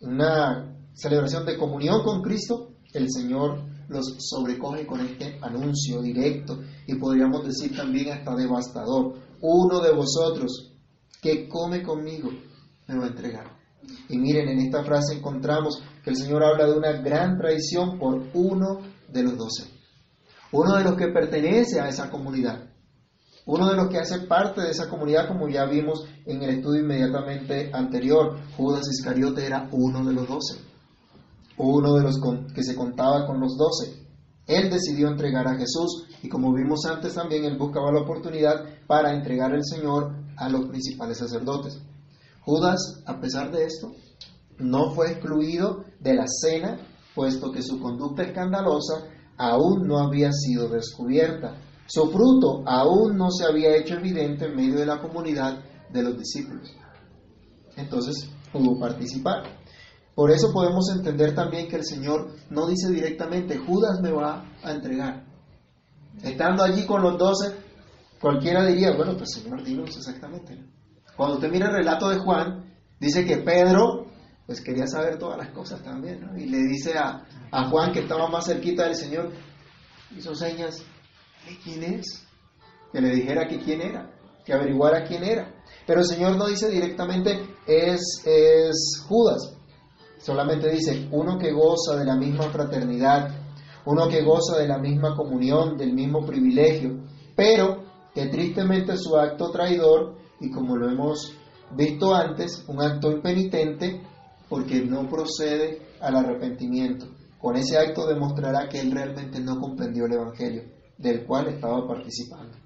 una 0.00 0.76
celebración 0.94 1.46
de 1.46 1.56
comunión 1.56 2.02
con 2.02 2.22
Cristo, 2.22 2.70
el 2.92 3.10
Señor 3.10 3.62
los 3.88 4.16
sobrecoge 4.18 4.86
con 4.86 5.00
este 5.00 5.38
anuncio 5.42 6.00
directo 6.00 6.60
y 6.86 6.94
podríamos 6.94 7.44
decir 7.44 7.76
también 7.76 8.10
hasta 8.10 8.34
devastador. 8.34 9.14
Uno 9.40 9.80
de 9.80 9.92
vosotros 9.92 10.72
que 11.20 11.48
come 11.48 11.82
conmigo 11.82 12.30
me 12.88 12.98
va 12.98 13.04
a 13.04 13.08
entregar. 13.08 13.62
Y 14.08 14.18
miren, 14.18 14.48
en 14.48 14.60
esta 14.60 14.84
frase 14.84 15.14
encontramos 15.14 15.82
que 16.02 16.10
el 16.10 16.16
Señor 16.16 16.42
habla 16.44 16.66
de 16.66 16.76
una 16.76 16.92
gran 16.92 17.38
traición 17.38 17.98
por 17.98 18.22
uno 18.34 18.80
de 19.08 19.22
los 19.22 19.36
doce. 19.36 19.64
Uno 20.52 20.76
de 20.76 20.84
los 20.84 20.96
que 20.96 21.08
pertenece 21.08 21.80
a 21.80 21.88
esa 21.88 22.10
comunidad. 22.10 22.70
Uno 23.46 23.68
de 23.68 23.76
los 23.76 23.88
que 23.88 23.98
hace 23.98 24.20
parte 24.20 24.60
de 24.60 24.70
esa 24.70 24.88
comunidad, 24.88 25.26
como 25.28 25.48
ya 25.48 25.64
vimos 25.64 26.04
en 26.26 26.42
el 26.42 26.50
estudio 26.50 26.82
inmediatamente 26.82 27.70
anterior, 27.72 28.38
Judas 28.56 28.88
Iscariote 28.88 29.46
era 29.46 29.68
uno 29.72 30.04
de 30.04 30.12
los 30.12 30.28
doce 30.28 30.72
uno 31.62 31.94
de 31.94 32.02
los 32.02 32.20
que 32.54 32.62
se 32.62 32.74
contaba 32.74 33.26
con 33.26 33.40
los 33.40 33.56
doce. 33.56 34.02
Él 34.46 34.70
decidió 34.70 35.08
entregar 35.08 35.46
a 35.46 35.56
Jesús 35.56 36.06
y 36.22 36.28
como 36.28 36.52
vimos 36.52 36.84
antes 36.86 37.14
también, 37.14 37.44
él 37.44 37.56
buscaba 37.56 37.92
la 37.92 38.00
oportunidad 38.00 38.64
para 38.86 39.12
entregar 39.12 39.52
al 39.52 39.64
Señor 39.64 40.12
a 40.36 40.48
los 40.48 40.66
principales 40.66 41.18
sacerdotes. 41.18 41.80
Judas, 42.40 43.02
a 43.06 43.20
pesar 43.20 43.52
de 43.52 43.64
esto, 43.64 43.92
no 44.58 44.90
fue 44.92 45.12
excluido 45.12 45.84
de 46.00 46.14
la 46.14 46.24
cena, 46.26 46.78
puesto 47.14 47.50
que 47.50 47.62
su 47.62 47.80
conducta 47.80 48.22
escandalosa 48.22 49.04
aún 49.36 49.86
no 49.86 49.98
había 49.98 50.32
sido 50.32 50.68
descubierta. 50.68 51.56
Su 51.86 52.10
fruto 52.10 52.62
aún 52.66 53.16
no 53.16 53.30
se 53.30 53.44
había 53.44 53.76
hecho 53.76 53.94
evidente 53.94 54.46
en 54.46 54.56
medio 54.56 54.76
de 54.76 54.86
la 54.86 55.00
comunidad 55.00 55.58
de 55.90 56.02
los 56.02 56.18
discípulos. 56.18 56.72
Entonces 57.76 58.28
pudo 58.52 58.78
participar. 58.78 59.42
Por 60.14 60.30
eso 60.30 60.52
podemos 60.52 60.90
entender 60.94 61.34
también 61.34 61.68
que 61.68 61.76
el 61.76 61.84
Señor 61.84 62.34
no 62.50 62.66
dice 62.66 62.90
directamente, 62.90 63.58
Judas 63.58 64.00
me 64.02 64.12
va 64.12 64.44
a 64.62 64.72
entregar. 64.72 65.24
Estando 66.22 66.62
allí 66.62 66.84
con 66.84 67.02
los 67.02 67.18
doce, 67.18 67.54
cualquiera 68.20 68.66
diría, 68.66 68.94
bueno, 68.94 69.16
pues 69.16 69.30
Señor, 69.32 69.64
dinos 69.64 69.96
exactamente. 69.96 70.62
Cuando 71.16 71.36
usted 71.36 71.50
mira 71.50 71.68
el 71.68 71.76
relato 71.76 72.10
de 72.10 72.18
Juan, 72.18 72.74
dice 73.00 73.24
que 73.24 73.38
Pedro, 73.38 74.06
pues 74.52 74.60
quería 74.60 74.86
saber 74.86 75.18
todas 75.18 75.38
las 75.38 75.48
cosas 75.48 75.82
también, 75.82 76.20
¿no? 76.20 76.38
Y 76.38 76.44
le 76.44 76.58
dice 76.58 76.92
a, 76.98 77.24
a 77.50 77.70
Juan, 77.70 77.90
que 77.90 78.00
estaba 78.00 78.28
más 78.28 78.44
cerquita 78.44 78.84
del 78.84 78.94
Señor, 78.94 79.32
hizo 80.14 80.34
señas, 80.34 80.84
¿de 81.48 81.56
quién 81.64 81.82
es? 81.82 82.26
Que 82.92 83.00
le 83.00 83.14
dijera 83.14 83.48
que 83.48 83.58
quién 83.60 83.80
era, 83.80 84.10
que 84.44 84.52
averiguara 84.52 85.04
quién 85.04 85.24
era. 85.24 85.54
Pero 85.86 86.00
el 86.00 86.06
Señor 86.06 86.36
no 86.36 86.48
dice 86.48 86.68
directamente, 86.68 87.40
es, 87.66 88.02
es 88.26 89.02
Judas. 89.08 89.56
Solamente 90.18 90.68
dice, 90.70 91.08
uno 91.12 91.38
que 91.38 91.50
goza 91.50 91.96
de 91.96 92.04
la 92.04 92.16
misma 92.16 92.50
fraternidad, 92.50 93.30
uno 93.86 94.06
que 94.06 94.22
goza 94.22 94.58
de 94.58 94.68
la 94.68 94.76
misma 94.76 95.16
comunión, 95.16 95.78
del 95.78 95.94
mismo 95.94 96.26
privilegio, 96.26 97.00
pero 97.34 97.84
que 98.14 98.26
tristemente 98.26 98.98
su 98.98 99.16
acto 99.16 99.50
traidor, 99.50 100.18
y 100.40 100.50
como 100.50 100.76
lo 100.76 100.90
hemos 100.90 101.34
visto 101.74 102.14
antes, 102.14 102.66
un 102.68 102.82
acto 102.82 103.10
impenitente, 103.10 104.11
porque 104.52 104.84
no 104.84 105.08
procede 105.08 105.80
al 105.98 106.14
arrepentimiento. 106.14 107.06
Con 107.40 107.56
ese 107.56 107.78
acto 107.78 108.06
demostrará 108.06 108.68
que 108.68 108.80
él 108.80 108.90
realmente 108.90 109.40
no 109.40 109.58
comprendió 109.58 110.04
el 110.04 110.12
Evangelio, 110.12 110.64
del 110.98 111.24
cual 111.24 111.46
estaba 111.46 111.88
participando. 111.88 112.58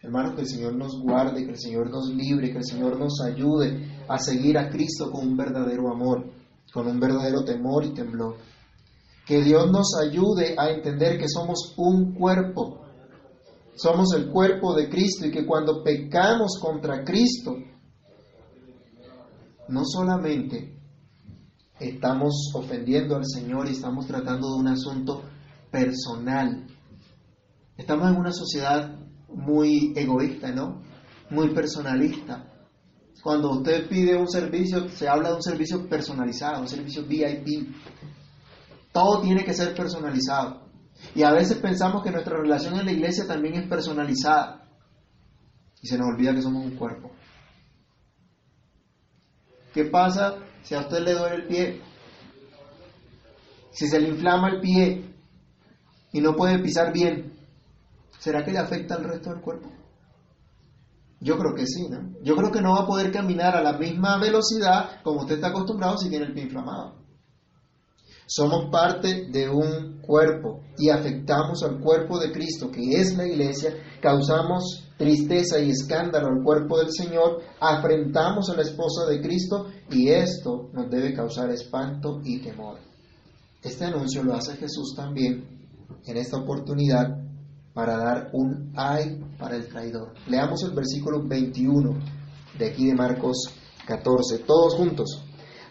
Hermanos, 0.00 0.36
que 0.36 0.40
el 0.40 0.48
Señor 0.48 0.74
nos 0.74 0.98
guarde, 1.02 1.44
que 1.44 1.50
el 1.50 1.60
Señor 1.60 1.90
nos 1.90 2.08
libre, 2.08 2.50
que 2.50 2.56
el 2.56 2.64
Señor 2.64 2.98
nos 2.98 3.20
ayude 3.20 3.90
a 4.08 4.18
seguir 4.18 4.56
a 4.56 4.70
Cristo 4.70 5.10
con 5.10 5.28
un 5.28 5.36
verdadero 5.36 5.92
amor 5.92 6.32
con 6.72 6.86
un 6.86 6.98
verdadero 6.98 7.44
temor 7.44 7.84
y 7.84 7.92
temblor. 7.92 8.36
Que 9.26 9.42
Dios 9.42 9.70
nos 9.70 9.94
ayude 10.02 10.54
a 10.56 10.70
entender 10.70 11.18
que 11.18 11.28
somos 11.28 11.74
un 11.76 12.14
cuerpo, 12.14 12.80
somos 13.74 14.14
el 14.14 14.30
cuerpo 14.30 14.74
de 14.74 14.88
Cristo 14.88 15.26
y 15.26 15.30
que 15.30 15.44
cuando 15.44 15.82
pecamos 15.82 16.58
contra 16.58 17.04
Cristo, 17.04 17.56
no 19.68 19.82
solamente 19.84 20.81
estamos 21.88 22.50
ofendiendo 22.54 23.16
al 23.16 23.26
Señor 23.26 23.68
y 23.68 23.72
estamos 23.72 24.06
tratando 24.06 24.54
de 24.54 24.60
un 24.60 24.68
asunto 24.68 25.22
personal. 25.70 26.66
Estamos 27.76 28.10
en 28.10 28.16
una 28.16 28.32
sociedad 28.32 28.96
muy 29.28 29.92
egoísta, 29.96 30.52
¿no? 30.52 30.82
Muy 31.30 31.54
personalista. 31.54 32.48
Cuando 33.22 33.52
usted 33.52 33.88
pide 33.88 34.16
un 34.16 34.28
servicio, 34.28 34.88
se 34.88 35.08
habla 35.08 35.30
de 35.30 35.36
un 35.36 35.42
servicio 35.42 35.88
personalizado, 35.88 36.60
un 36.60 36.68
servicio 36.68 37.04
VIP. 37.06 37.74
Todo 38.92 39.22
tiene 39.22 39.44
que 39.44 39.54
ser 39.54 39.74
personalizado. 39.74 40.62
Y 41.14 41.22
a 41.22 41.32
veces 41.32 41.58
pensamos 41.58 42.02
que 42.02 42.10
nuestra 42.10 42.36
relación 42.36 42.78
en 42.78 42.86
la 42.86 42.92
iglesia 42.92 43.26
también 43.26 43.54
es 43.54 43.68
personalizada. 43.68 44.68
Y 45.80 45.86
se 45.86 45.98
nos 45.98 46.08
olvida 46.08 46.34
que 46.34 46.42
somos 46.42 46.64
un 46.64 46.76
cuerpo. 46.76 47.10
¿Qué 49.72 49.84
pasa 49.84 50.36
si 50.62 50.74
a 50.74 50.80
usted 50.80 51.00
le 51.00 51.14
duele 51.14 51.36
el 51.36 51.46
pie? 51.46 51.80
Si 53.72 53.88
se 53.88 53.98
le 53.98 54.08
inflama 54.08 54.50
el 54.50 54.60
pie 54.60 55.04
y 56.12 56.20
no 56.20 56.36
puede 56.36 56.58
pisar 56.58 56.92
bien, 56.92 57.32
¿será 58.18 58.44
que 58.44 58.52
le 58.52 58.58
afecta 58.58 58.96
al 58.96 59.04
resto 59.04 59.30
del 59.30 59.40
cuerpo? 59.40 59.70
Yo 61.20 61.38
creo 61.38 61.54
que 61.54 61.66
sí, 61.66 61.88
¿no? 61.88 62.12
Yo 62.22 62.34
creo 62.36 62.50
que 62.50 62.60
no 62.60 62.74
va 62.74 62.80
a 62.80 62.86
poder 62.86 63.12
caminar 63.12 63.56
a 63.56 63.62
la 63.62 63.74
misma 63.74 64.18
velocidad 64.18 65.00
como 65.02 65.20
usted 65.20 65.36
está 65.36 65.48
acostumbrado 65.48 65.96
si 65.96 66.10
tiene 66.10 66.26
el 66.26 66.34
pie 66.34 66.44
inflamado. 66.44 67.01
Somos 68.34 68.70
parte 68.70 69.26
de 69.30 69.50
un 69.50 70.00
cuerpo 70.00 70.62
y 70.78 70.88
afectamos 70.88 71.62
al 71.64 71.80
cuerpo 71.80 72.18
de 72.18 72.32
Cristo, 72.32 72.70
que 72.70 72.80
es 72.98 73.14
la 73.14 73.26
iglesia, 73.26 73.74
causamos 74.00 74.88
tristeza 74.96 75.60
y 75.60 75.68
escándalo 75.68 76.28
al 76.28 76.42
cuerpo 76.42 76.78
del 76.78 76.90
Señor, 76.90 77.42
afrentamos 77.60 78.48
a 78.48 78.56
la 78.56 78.62
esposa 78.62 79.04
de 79.04 79.20
Cristo 79.20 79.66
y 79.90 80.08
esto 80.08 80.70
nos 80.72 80.88
debe 80.88 81.12
causar 81.12 81.50
espanto 81.50 82.22
y 82.24 82.40
temor. 82.40 82.78
Este 83.62 83.84
anuncio 83.84 84.22
lo 84.24 84.32
hace 84.32 84.56
Jesús 84.56 84.94
también 84.96 85.68
en 86.06 86.16
esta 86.16 86.38
oportunidad 86.38 87.08
para 87.74 87.98
dar 87.98 88.30
un 88.32 88.72
ay 88.74 89.20
para 89.38 89.56
el 89.56 89.68
traidor. 89.68 90.14
Leamos 90.26 90.62
el 90.62 90.70
versículo 90.70 91.22
21 91.22 91.98
de 92.58 92.66
aquí 92.66 92.86
de 92.86 92.94
Marcos 92.94 93.50
14, 93.86 94.38
todos 94.46 94.74
juntos. 94.76 95.22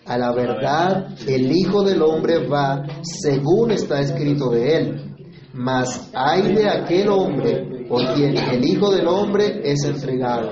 A 0.06 0.18
la 0.18 0.34
verdad, 0.34 1.16
el 1.28 1.52
Hijo 1.52 1.84
del 1.84 2.02
Hombre 2.02 2.48
va 2.48 2.84
según 3.04 3.72
está 3.72 4.00
escrito 4.00 4.50
de 4.50 4.78
él, 4.78 5.16
mas 5.54 6.10
hay 6.14 6.54
de 6.54 6.68
aquel 6.68 7.10
hombre 7.10 7.86
por 7.88 8.14
quien 8.16 8.36
el 8.36 8.66
Hijo 8.66 8.92
del 8.92 9.08
Hombre 9.08 9.62
es 9.64 9.84
entregado. 9.84 10.50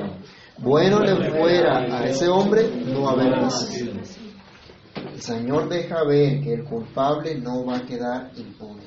Bueno 0.59 0.99
le 0.99 1.31
fuera 1.31 1.79
a 1.79 2.05
ese 2.05 2.27
hombre 2.27 2.69
no 2.85 3.09
haber 3.09 3.31
nacido. 3.31 3.93
El 5.13 5.21
Señor 5.21 5.69
deja 5.69 6.03
ver 6.03 6.41
que 6.41 6.53
el 6.53 6.63
culpable 6.65 7.39
no 7.39 7.65
va 7.65 7.77
a 7.77 7.85
quedar 7.85 8.31
impune. 8.35 8.83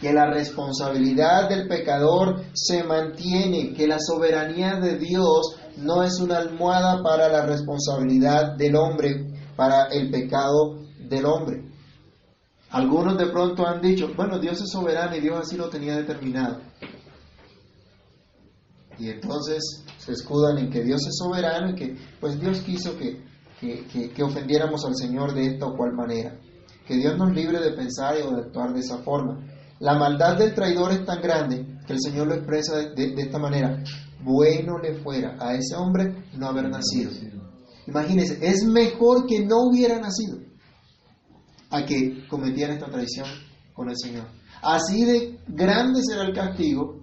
Que 0.00 0.12
la 0.12 0.26
responsabilidad 0.26 1.48
del 1.48 1.68
pecador 1.68 2.44
se 2.54 2.84
mantiene, 2.84 3.72
que 3.72 3.86
la 3.86 3.98
soberanía 3.98 4.76
de 4.76 4.98
Dios 4.98 5.56
no 5.76 6.02
es 6.02 6.20
una 6.20 6.38
almohada 6.38 7.02
para 7.02 7.28
la 7.28 7.44
responsabilidad 7.44 8.56
del 8.56 8.76
hombre, 8.76 9.31
para 9.62 9.84
el 9.92 10.10
pecado 10.10 10.80
del 11.08 11.24
hombre. 11.24 11.62
Algunos 12.70 13.16
de 13.16 13.26
pronto 13.26 13.64
han 13.64 13.80
dicho, 13.80 14.10
bueno, 14.16 14.40
Dios 14.40 14.60
es 14.60 14.70
soberano 14.72 15.14
y 15.14 15.20
Dios 15.20 15.38
así 15.38 15.56
lo 15.56 15.68
tenía 15.68 15.96
determinado. 15.96 16.58
Y 18.98 19.08
entonces 19.08 19.84
se 19.98 20.12
escudan 20.12 20.58
en 20.58 20.68
que 20.68 20.82
Dios 20.82 21.06
es 21.06 21.16
soberano 21.16 21.70
y 21.70 21.74
que 21.76 21.96
pues 22.18 22.40
Dios 22.40 22.60
quiso 22.62 22.98
que, 22.98 23.22
que, 23.60 24.22
ofendiéramos 24.24 24.84
al 24.84 24.96
Señor 24.96 25.32
de 25.32 25.46
esta 25.46 25.66
o 25.66 25.76
cual 25.76 25.92
manera. 25.92 26.36
Que 26.84 26.96
Dios 26.96 27.16
nos 27.16 27.32
libre 27.32 27.60
de 27.60 27.70
pensar 27.70 28.16
o 28.16 28.34
de 28.34 28.42
actuar 28.42 28.72
de 28.72 28.80
esa 28.80 28.98
forma. 28.98 29.46
La 29.78 29.94
maldad 29.94 30.38
del 30.38 30.54
traidor 30.54 30.90
es 30.90 31.04
tan 31.04 31.22
grande 31.22 31.64
que 31.86 31.92
el 31.92 32.00
Señor 32.00 32.26
lo 32.26 32.34
expresa 32.34 32.78
de, 32.78 33.14
esta 33.16 33.38
manera. 33.38 33.80
Bueno 34.24 34.78
le 34.78 34.94
fuera 34.94 35.36
a 35.38 35.54
ese 35.54 35.76
hombre 35.76 36.24
no 36.36 36.48
haber 36.48 36.68
nacido. 36.68 37.12
Imagínense, 37.92 38.38
es 38.40 38.64
mejor 38.64 39.26
que 39.26 39.44
no 39.44 39.64
hubiera 39.68 40.00
nacido 40.00 40.38
a 41.68 41.84
que 41.84 42.26
cometiera 42.26 42.72
esta 42.72 42.90
traición 42.90 43.26
con 43.74 43.90
el 43.90 43.96
Señor. 43.98 44.28
Así 44.62 45.04
de 45.04 45.38
grande 45.46 46.00
será 46.02 46.22
el 46.22 46.34
castigo 46.34 47.02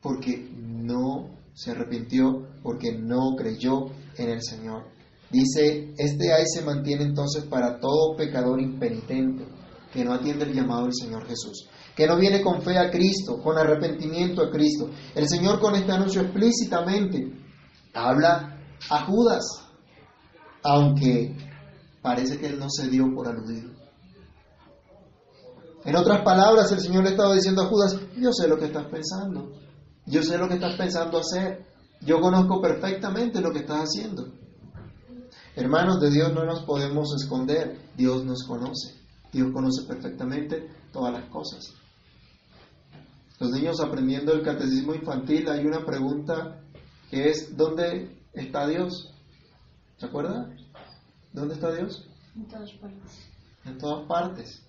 porque 0.00 0.48
no 0.56 1.30
se 1.52 1.72
arrepintió, 1.72 2.46
porque 2.62 2.92
no 2.92 3.34
creyó 3.36 3.86
en 4.16 4.28
el 4.30 4.40
Señor. 4.40 4.84
Dice, 5.32 5.92
este 5.98 6.32
ay 6.32 6.44
se 6.46 6.62
mantiene 6.62 7.06
entonces 7.06 7.44
para 7.46 7.80
todo 7.80 8.16
pecador 8.16 8.60
impenitente 8.60 9.46
que 9.92 10.04
no 10.04 10.12
atiende 10.12 10.44
el 10.44 10.54
llamado 10.54 10.84
del 10.84 10.94
Señor 10.94 11.26
Jesús, 11.26 11.68
que 11.96 12.06
no 12.06 12.16
viene 12.16 12.40
con 12.40 12.62
fe 12.62 12.78
a 12.78 12.88
Cristo, 12.88 13.42
con 13.42 13.58
arrepentimiento 13.58 14.42
a 14.42 14.50
Cristo. 14.50 14.90
El 15.12 15.28
Señor 15.28 15.58
con 15.58 15.74
este 15.74 15.90
anuncio 15.90 16.22
explícitamente 16.22 17.43
habla 17.94 18.58
a 18.90 19.04
Judas, 19.06 19.44
aunque 20.62 21.36
parece 22.02 22.38
que 22.38 22.48
él 22.48 22.58
no 22.58 22.68
se 22.68 22.88
dio 22.88 23.06
por 23.14 23.28
aludido. 23.28 23.70
En 25.84 25.96
otras 25.96 26.22
palabras, 26.22 26.72
el 26.72 26.80
Señor 26.80 27.04
le 27.04 27.10
estaba 27.10 27.34
diciendo 27.34 27.62
a 27.62 27.66
Judas, 27.66 27.98
yo 28.16 28.32
sé 28.32 28.48
lo 28.48 28.58
que 28.58 28.66
estás 28.66 28.86
pensando, 28.86 29.52
yo 30.06 30.22
sé 30.22 30.38
lo 30.38 30.48
que 30.48 30.54
estás 30.54 30.76
pensando 30.76 31.18
hacer. 31.18 31.64
Yo 32.00 32.20
conozco 32.20 32.60
perfectamente 32.60 33.40
lo 33.40 33.50
que 33.50 33.60
estás 33.60 33.84
haciendo. 33.84 34.28
Hermanos, 35.56 36.00
de 36.00 36.10
Dios 36.10 36.32
no 36.34 36.44
nos 36.44 36.62
podemos 36.64 37.14
esconder. 37.14 37.78
Dios 37.96 38.24
nos 38.24 38.44
conoce. 38.44 38.94
Dios 39.32 39.50
conoce 39.52 39.86
perfectamente 39.86 40.68
todas 40.92 41.12
las 41.12 41.28
cosas. 41.30 41.72
Los 43.38 43.50
niños 43.50 43.80
aprendiendo 43.80 44.32
el 44.32 44.42
catecismo 44.42 44.94
infantil 44.94 45.48
hay 45.48 45.64
una 45.64 45.84
pregunta 45.84 46.63
que 47.10 47.30
es 47.30 47.56
¿dónde 47.56 48.16
está 48.32 48.66
Dios? 48.66 49.12
¿Se 49.96 50.06
acuerda? 50.06 50.50
¿Dónde 51.32 51.54
está 51.54 51.72
Dios? 51.72 52.08
En 52.36 52.46
todas 52.46 52.72
partes. 52.72 53.28
En 53.64 53.78
todas 53.78 54.08
partes. 54.08 54.62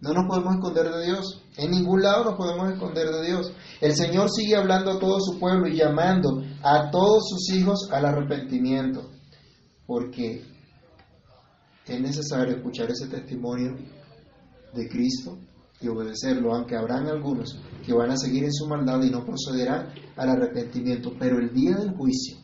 No 0.00 0.12
nos 0.12 0.26
podemos 0.28 0.54
esconder 0.54 0.90
de 0.90 1.06
Dios. 1.06 1.42
En 1.56 1.70
ningún 1.72 2.02
lado 2.02 2.24
nos 2.24 2.34
podemos 2.34 2.72
esconder 2.72 3.08
de 3.08 3.26
Dios. 3.26 3.52
El 3.80 3.94
Señor 3.94 4.30
sigue 4.30 4.54
hablando 4.54 4.92
a 4.92 4.98
todo 4.98 5.18
su 5.20 5.38
pueblo 5.40 5.66
y 5.66 5.76
llamando 5.76 6.42
a 6.62 6.90
todos 6.90 7.24
sus 7.28 7.56
hijos 7.56 7.88
al 7.90 8.04
arrepentimiento. 8.04 9.10
Porque 9.86 10.44
es 11.86 12.00
necesario 12.00 12.56
escuchar 12.56 12.90
ese 12.90 13.08
testimonio 13.08 13.76
de 14.74 14.88
Cristo 14.88 15.38
y 15.80 15.88
obedecerlo, 15.88 16.54
aunque 16.54 16.76
habrán 16.76 17.06
algunos 17.06 17.58
que 17.84 17.92
van 17.92 18.10
a 18.10 18.16
seguir 18.16 18.44
en 18.44 18.52
su 18.52 18.66
maldad 18.66 19.02
y 19.02 19.10
no 19.10 19.24
procederán 19.24 19.88
al 20.16 20.28
arrepentimiento. 20.30 21.12
Pero 21.18 21.38
el 21.38 21.52
día 21.52 21.76
del 21.76 21.94
juicio 21.94 22.36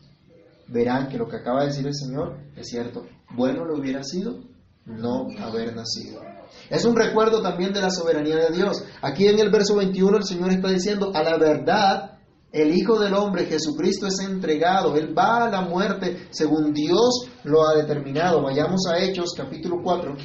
verán 0.67 1.09
que 1.09 1.17
lo 1.17 1.27
que 1.27 1.37
acaba 1.37 1.61
de 1.61 1.67
decir 1.67 1.85
el 1.85 1.95
Señor 1.95 2.37
es 2.55 2.67
cierto. 2.67 3.05
Bueno 3.35 3.65
le 3.65 3.79
hubiera 3.79 4.03
sido 4.03 4.39
no 4.85 5.27
haber 5.39 5.75
nacido. 5.75 6.21
Es 6.69 6.85
un 6.85 6.95
recuerdo 6.95 7.41
también 7.41 7.73
de 7.73 7.81
la 7.81 7.89
soberanía 7.89 8.37
de 8.37 8.55
Dios. 8.55 8.83
Aquí 9.01 9.27
en 9.27 9.39
el 9.39 9.49
verso 9.49 9.75
21 9.75 10.17
el 10.17 10.23
Señor 10.23 10.51
está 10.51 10.69
diciendo, 10.69 11.11
a 11.13 11.21
la 11.21 11.37
verdad, 11.37 12.19
el 12.51 12.73
Hijo 12.73 12.99
del 12.99 13.13
Hombre, 13.13 13.45
Jesucristo, 13.45 14.07
es 14.07 14.19
entregado. 14.19 14.95
Él 14.95 15.17
va 15.17 15.45
a 15.45 15.49
la 15.49 15.61
muerte 15.61 16.27
según 16.29 16.73
Dios 16.73 17.29
lo 17.43 17.67
ha 17.67 17.75
determinado. 17.75 18.41
Vayamos 18.41 18.81
a 18.87 18.97
Hechos 18.97 19.33
capítulo 19.35 19.81
4, 19.83 20.15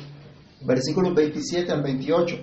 versículos 0.62 1.14
27 1.14 1.72
al 1.72 1.82
28. 1.82 2.36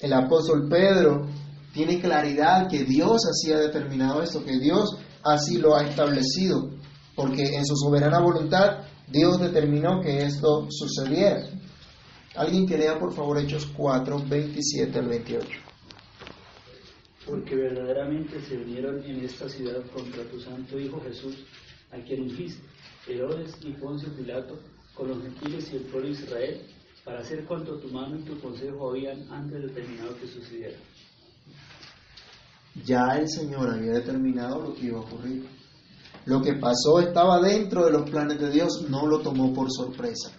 El 0.00 0.12
apóstol 0.12 0.68
Pedro 0.68 1.26
tiene 1.72 2.00
claridad 2.00 2.68
que 2.68 2.84
Dios 2.84 3.20
así 3.28 3.52
ha 3.52 3.58
determinado 3.58 4.22
esto, 4.22 4.44
que 4.44 4.58
Dios 4.58 4.96
así 5.24 5.58
lo 5.58 5.76
ha 5.76 5.84
establecido, 5.84 6.70
porque 7.14 7.56
en 7.56 7.66
su 7.66 7.76
soberana 7.76 8.20
voluntad 8.20 8.84
Dios 9.08 9.40
determinó 9.40 10.00
que 10.00 10.24
esto 10.24 10.66
sucediera. 10.70 11.48
Alguien 12.36 12.66
que 12.66 12.78
lea 12.78 12.98
por 12.98 13.12
favor 13.12 13.38
Hechos 13.38 13.66
4, 13.76 14.24
27 14.28 14.98
al 14.98 15.08
28. 15.08 15.48
Porque 17.26 17.56
verdaderamente 17.56 18.40
se 18.40 18.56
unieron 18.56 19.02
en 19.04 19.24
esta 19.24 19.48
ciudad 19.48 19.82
contra 19.92 20.22
tu 20.30 20.40
santo 20.40 20.78
Hijo 20.78 21.00
Jesús, 21.00 21.36
a 21.90 21.96
quien 22.04 22.22
ungiste, 22.22 22.62
Herodes 23.06 23.54
y 23.62 23.72
Poncio 23.72 24.14
Pilato, 24.14 24.58
con 24.94 25.08
los 25.08 25.22
gentiles 25.22 25.72
y 25.72 25.76
el 25.76 25.82
pueblo 25.84 26.08
de 26.08 26.14
Israel, 26.14 26.66
para 27.08 27.20
hacer 27.20 27.46
cuanto 27.46 27.78
tu 27.78 27.88
mano 27.88 28.18
y 28.18 28.22
tu 28.22 28.38
consejo 28.38 28.90
habían 28.90 29.32
antes 29.32 29.62
determinado 29.62 30.14
que 30.18 30.28
sucediera. 30.28 30.76
Ya 32.84 33.16
el 33.16 33.26
Señor 33.30 33.70
había 33.70 33.92
determinado 33.92 34.60
lo 34.60 34.74
que 34.74 34.88
iba 34.88 34.98
a 34.98 35.00
ocurrir. 35.00 35.48
Lo 36.26 36.42
que 36.42 36.52
pasó 36.56 37.00
estaba 37.00 37.40
dentro 37.40 37.86
de 37.86 37.92
los 37.92 38.10
planes 38.10 38.38
de 38.38 38.50
Dios, 38.50 38.84
no 38.90 39.06
lo 39.06 39.20
tomó 39.20 39.54
por 39.54 39.72
sorpresa 39.72 40.32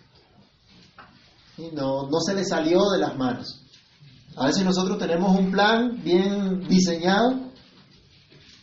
y 1.57 1.71
no, 1.73 2.07
no 2.07 2.19
se 2.19 2.35
le 2.35 2.45
salió 2.45 2.87
de 2.91 2.99
las 2.99 3.17
manos. 3.17 3.65
A 4.35 4.45
veces 4.45 4.63
nosotros 4.63 4.99
tenemos 4.99 5.35
un 5.39 5.49
plan 5.49 6.03
bien 6.03 6.67
diseñado 6.67 7.51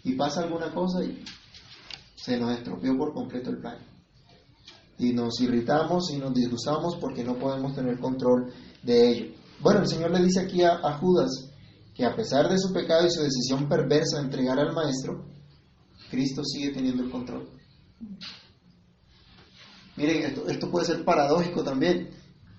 y 0.04 0.12
pasa 0.12 0.44
alguna 0.44 0.72
cosa 0.72 1.02
y 1.02 1.24
se 2.14 2.38
nos 2.38 2.52
estropeó 2.52 2.96
por 2.96 3.12
completo 3.12 3.50
el 3.50 3.58
plan. 3.58 3.95
Y 4.98 5.12
nos 5.12 5.40
irritamos 5.40 6.10
y 6.10 6.18
nos 6.18 6.32
disgustamos 6.32 6.96
porque 6.96 7.22
no 7.22 7.38
podemos 7.38 7.74
tener 7.74 7.98
control 7.98 8.52
de 8.82 9.10
ello. 9.10 9.34
Bueno, 9.60 9.80
el 9.80 9.88
Señor 9.88 10.10
le 10.10 10.22
dice 10.22 10.40
aquí 10.40 10.62
a, 10.62 10.98
Judas 10.98 11.50
que 11.94 12.04
a 12.04 12.14
pesar 12.14 12.48
de 12.48 12.58
su 12.58 12.72
pecado 12.72 13.06
y 13.06 13.10
su 13.10 13.22
decisión 13.22 13.68
perversa 13.68 14.18
de 14.18 14.24
entregar 14.24 14.58
al 14.58 14.74
Maestro, 14.74 15.24
Cristo 16.10 16.42
sigue 16.44 16.72
teniendo 16.72 17.02
el 17.02 17.10
control. 17.10 17.48
Miren, 19.96 20.24
esto, 20.24 20.46
esto 20.48 20.70
puede 20.70 20.86
ser 20.86 21.04
paradójico 21.04 21.62
también. 21.62 22.10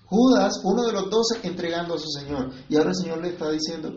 Judas, 0.06 0.60
uno 0.64 0.84
de 0.84 0.92
los 0.92 1.10
doce, 1.10 1.46
entregando 1.46 1.94
a 1.94 1.98
su 1.98 2.08
Señor. 2.08 2.50
Y 2.68 2.76
ahora 2.76 2.90
el 2.90 2.96
Señor 2.96 3.22
le 3.22 3.28
está 3.28 3.50
diciendo, 3.50 3.92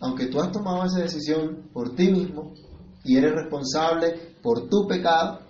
aunque 0.00 0.26
tú 0.26 0.40
has 0.40 0.50
tomado 0.50 0.84
esa 0.84 1.00
decisión 1.00 1.68
por 1.72 1.94
ti 1.94 2.10
mismo 2.10 2.54
y 3.04 3.16
eres 3.16 3.32
responsable 3.32 4.36
por 4.42 4.68
tu 4.68 4.86
pecado, 4.88 5.40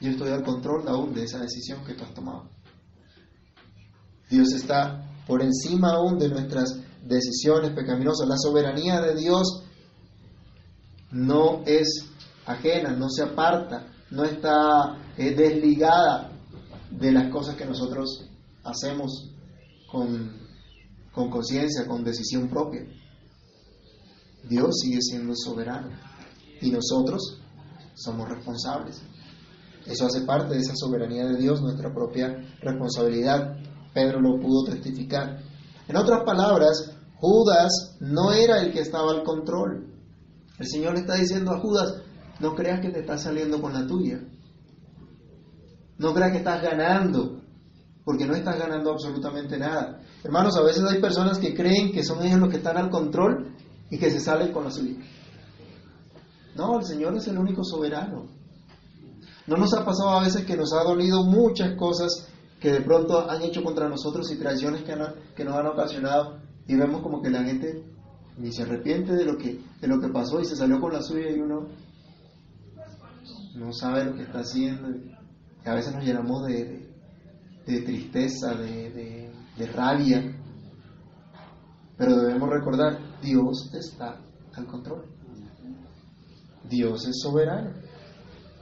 yo 0.00 0.10
estoy 0.10 0.30
al 0.30 0.42
control 0.42 0.86
aún 0.88 1.14
de 1.14 1.24
esa 1.24 1.38
decisión 1.38 1.84
que 1.84 1.94
tú 1.94 2.04
has 2.04 2.14
tomado. 2.14 2.48
Dios 4.28 4.52
está 4.52 5.04
por 5.26 5.42
encima 5.42 5.92
aún 5.92 6.18
de 6.18 6.28
nuestras 6.28 6.80
decisiones 7.02 7.70
pecaminosas. 7.72 8.28
La 8.28 8.36
soberanía 8.36 9.00
de 9.00 9.14
Dios 9.14 9.62
no 11.10 11.62
es 11.64 12.06
ajena, 12.46 12.90
no 12.90 13.08
se 13.08 13.22
aparta, 13.22 13.86
no 14.10 14.24
está 14.24 14.96
eh, 15.16 15.34
desligada 15.34 16.32
de 16.90 17.12
las 17.12 17.30
cosas 17.30 17.56
que 17.56 17.64
nosotros 17.64 18.28
hacemos 18.64 19.30
con 19.90 20.44
conciencia, 21.30 21.86
con, 21.86 22.02
decisión 22.02 22.48
propia. 22.48 22.84
Dios 24.48 24.80
sigue 24.80 25.00
siendo 25.00 25.34
soberano 25.36 25.88
y 26.60 26.70
nosotros 26.70 27.38
somos 27.94 28.28
responsables. 28.28 29.00
Eso 29.86 30.06
hace 30.06 30.22
parte 30.22 30.54
de 30.54 30.60
esa 30.60 30.74
soberanía 30.74 31.26
de 31.26 31.36
Dios, 31.36 31.60
nuestra 31.60 31.92
propia 31.92 32.36
responsabilidad. 32.60 33.56
Pedro 33.92 34.20
lo 34.20 34.40
pudo 34.40 34.64
testificar. 34.64 35.38
En 35.86 35.96
otras 35.96 36.24
palabras, 36.24 36.92
Judas 37.16 37.96
no 38.00 38.32
era 38.32 38.60
el 38.62 38.72
que 38.72 38.80
estaba 38.80 39.12
al 39.12 39.22
control. 39.22 39.92
El 40.58 40.66
Señor 40.66 40.94
le 40.94 41.00
está 41.00 41.14
diciendo 41.14 41.52
a 41.52 41.60
Judas, 41.60 42.02
no 42.40 42.54
creas 42.54 42.80
que 42.80 42.90
te 42.90 43.00
estás 43.00 43.22
saliendo 43.22 43.60
con 43.60 43.72
la 43.72 43.86
tuya. 43.86 44.20
No 45.98 46.12
creas 46.12 46.32
que 46.32 46.38
estás 46.38 46.62
ganando, 46.62 47.40
porque 48.04 48.26
no 48.26 48.34
estás 48.34 48.58
ganando 48.58 48.90
absolutamente 48.90 49.58
nada. 49.58 50.00
Hermanos, 50.22 50.56
a 50.56 50.62
veces 50.62 50.84
hay 50.84 51.00
personas 51.00 51.38
que 51.38 51.54
creen 51.54 51.92
que 51.92 52.02
son 52.02 52.24
ellos 52.24 52.40
los 52.40 52.50
que 52.50 52.56
están 52.56 52.76
al 52.76 52.90
control 52.90 53.54
y 53.90 53.98
que 53.98 54.10
se 54.10 54.20
salen 54.20 54.52
con 54.52 54.64
la 54.64 54.70
suya. 54.70 54.96
No, 56.56 56.78
el 56.78 56.84
Señor 56.84 57.16
es 57.16 57.26
el 57.28 57.38
único 57.38 57.62
soberano. 57.64 58.26
¿No 59.46 59.56
nos 59.56 59.74
ha 59.74 59.84
pasado 59.84 60.10
a 60.10 60.22
veces 60.22 60.44
que 60.44 60.56
nos 60.56 60.72
ha 60.72 60.82
dolido 60.82 61.24
muchas 61.24 61.74
cosas 61.76 62.28
que 62.60 62.72
de 62.72 62.80
pronto 62.80 63.28
han 63.30 63.42
hecho 63.42 63.62
contra 63.62 63.88
nosotros 63.88 64.30
y 64.32 64.38
traiciones 64.38 64.82
que, 64.82 64.96
nos 65.44 65.54
han 65.54 65.66
ocasionado 65.66 66.38
y 66.66 66.76
vemos 66.76 67.02
como 67.02 67.20
que 67.20 67.30
la 67.30 67.44
gente 67.44 67.84
ni 68.38 68.52
se 68.52 68.62
arrepiente 68.62 69.12
de 69.12 69.24
lo 69.24 69.36
que, 69.36 69.60
de 69.80 69.86
lo 69.86 70.00
que 70.00 70.08
pasó 70.08 70.40
y 70.40 70.46
se 70.46 70.56
salió 70.56 70.80
con 70.80 70.92
la 70.92 71.02
suya 71.02 71.30
y 71.30 71.40
uno 71.40 71.68
no 73.54 73.72
sabe 73.72 74.06
lo 74.06 74.14
que 74.14 74.22
está 74.22 74.40
haciendo 74.40 74.90
y 74.90 75.14
a 75.68 75.74
veces 75.74 75.94
nos 75.94 76.04
llenamos 76.04 76.46
de, 76.46 76.90
tristeza, 77.66 78.54
de 78.54 79.66
rabia, 79.72 80.34
pero 81.96 82.16
debemos 82.16 82.48
recordar, 82.50 82.98
Dios 83.22 83.70
está 83.72 84.20
al 84.54 84.66
control. 84.66 85.04
Dios 86.68 87.06
es 87.06 87.20
soberano. 87.20 87.70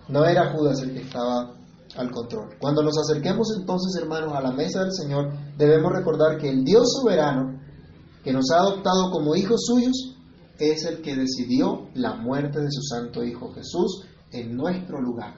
No 0.08 0.24
era 0.24 0.52
Judas 0.52 0.80
el 0.82 0.92
que 0.92 1.02
estaba 1.02 1.54
al 1.96 2.10
control. 2.10 2.56
Cuando 2.58 2.82
nos 2.82 2.96
acerquemos 2.98 3.48
entonces, 3.58 4.00
hermanos, 4.00 4.32
a 4.34 4.40
la 4.40 4.52
mesa 4.52 4.82
del 4.82 4.92
Señor, 4.92 5.32
debemos 5.56 5.92
recordar 5.92 6.38
que 6.38 6.48
el 6.48 6.64
Dios 6.64 6.92
soberano, 7.00 7.60
que 8.24 8.32
nos 8.32 8.50
ha 8.50 8.58
adoptado 8.58 9.10
como 9.10 9.36
hijos 9.36 9.64
suyos, 9.66 10.16
es 10.58 10.84
el 10.84 11.02
que 11.02 11.16
decidió 11.16 11.88
la 11.94 12.14
muerte 12.14 12.60
de 12.60 12.70
su 12.70 12.82
Santo 12.82 13.24
Hijo 13.24 13.52
Jesús 13.52 14.04
en 14.30 14.56
nuestro 14.56 15.00
lugar, 15.00 15.34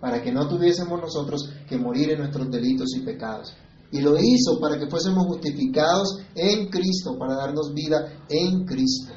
para 0.00 0.22
que 0.22 0.32
no 0.32 0.48
tuviésemos 0.48 1.00
nosotros 1.00 1.50
que 1.68 1.76
morir 1.76 2.10
en 2.10 2.20
nuestros 2.20 2.50
delitos 2.50 2.94
y 2.96 3.00
pecados. 3.00 3.54
Y 3.92 4.00
lo 4.00 4.16
hizo 4.18 4.58
para 4.60 4.78
que 4.78 4.88
fuésemos 4.88 5.26
justificados 5.26 6.18
en 6.34 6.68
Cristo, 6.68 7.16
para 7.18 7.36
darnos 7.36 7.72
vida 7.74 8.24
en 8.28 8.64
Cristo. 8.64 9.12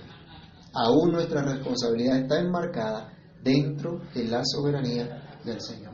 Aún 0.74 1.12
nuestra 1.14 1.42
responsabilidad 1.42 2.20
está 2.20 2.40
enmarcada 2.40 3.17
dentro 3.48 4.02
de 4.14 4.26
la 4.26 4.44
soberanía 4.44 5.40
del 5.44 5.62
Señor. 5.62 5.94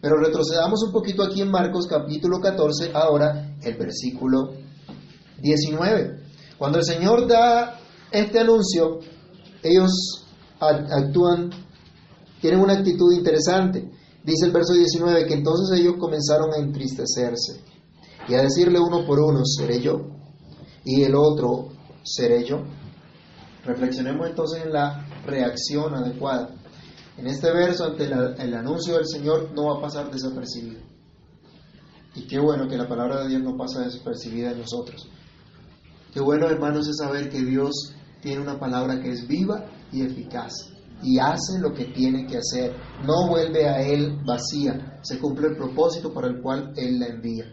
Pero 0.00 0.18
retrocedamos 0.18 0.82
un 0.84 0.92
poquito 0.92 1.22
aquí 1.24 1.40
en 1.40 1.50
Marcos 1.50 1.86
capítulo 1.88 2.38
14, 2.40 2.92
ahora 2.94 3.56
el 3.62 3.76
versículo 3.76 4.52
19. 5.40 6.20
Cuando 6.58 6.78
el 6.78 6.84
Señor 6.84 7.26
da 7.26 7.80
este 8.10 8.38
anuncio, 8.38 9.00
ellos 9.62 9.90
actúan, 10.60 11.50
tienen 12.40 12.60
una 12.60 12.74
actitud 12.74 13.12
interesante. 13.12 13.90
Dice 14.22 14.46
el 14.46 14.52
verso 14.52 14.72
19 14.72 15.26
que 15.26 15.34
entonces 15.34 15.78
ellos 15.78 15.94
comenzaron 15.98 16.52
a 16.52 16.58
entristecerse 16.58 17.62
y 18.28 18.34
a 18.34 18.42
decirle 18.42 18.78
uno 18.78 19.04
por 19.06 19.18
uno, 19.20 19.44
seré 19.44 19.80
yo, 19.80 20.00
y 20.84 21.02
el 21.02 21.14
otro, 21.14 21.68
seré 22.02 22.44
yo. 22.44 22.62
Reflexionemos 23.64 24.28
entonces 24.28 24.64
en 24.64 24.72
la 24.72 25.06
reacción 25.26 25.94
adecuada. 25.94 26.55
En 27.16 27.26
este 27.26 27.50
verso, 27.50 27.84
ante 27.84 28.04
el 28.04 28.54
anuncio 28.54 28.94
del 28.94 29.06
Señor, 29.06 29.50
no 29.54 29.66
va 29.66 29.78
a 29.78 29.80
pasar 29.80 30.10
desapercibido. 30.10 30.80
Y 32.14 32.26
qué 32.26 32.38
bueno 32.38 32.68
que 32.68 32.76
la 32.76 32.88
palabra 32.88 33.22
de 33.22 33.28
Dios 33.28 33.42
no 33.42 33.56
pasa 33.56 33.80
desapercibida 33.80 34.52
en 34.52 34.60
nosotros. 34.60 35.08
Qué 36.12 36.20
bueno, 36.20 36.46
hermanos, 36.48 36.88
es 36.88 36.96
saber 36.98 37.28
que 37.28 37.42
Dios 37.42 37.94
tiene 38.22 38.40
una 38.40 38.58
palabra 38.58 39.00
que 39.00 39.10
es 39.10 39.26
viva 39.26 39.66
y 39.92 40.02
eficaz 40.02 40.76
y 41.02 41.18
hace 41.18 41.58
lo 41.60 41.72
que 41.72 41.86
tiene 41.86 42.26
que 42.26 42.38
hacer. 42.38 42.74
No 43.04 43.28
vuelve 43.28 43.68
a 43.68 43.80
Él 43.82 44.18
vacía. 44.24 44.98
Se 45.02 45.18
cumple 45.18 45.48
el 45.48 45.56
propósito 45.56 46.12
para 46.12 46.28
el 46.28 46.40
cual 46.40 46.72
Él 46.76 46.98
la 46.98 47.06
envía. 47.06 47.44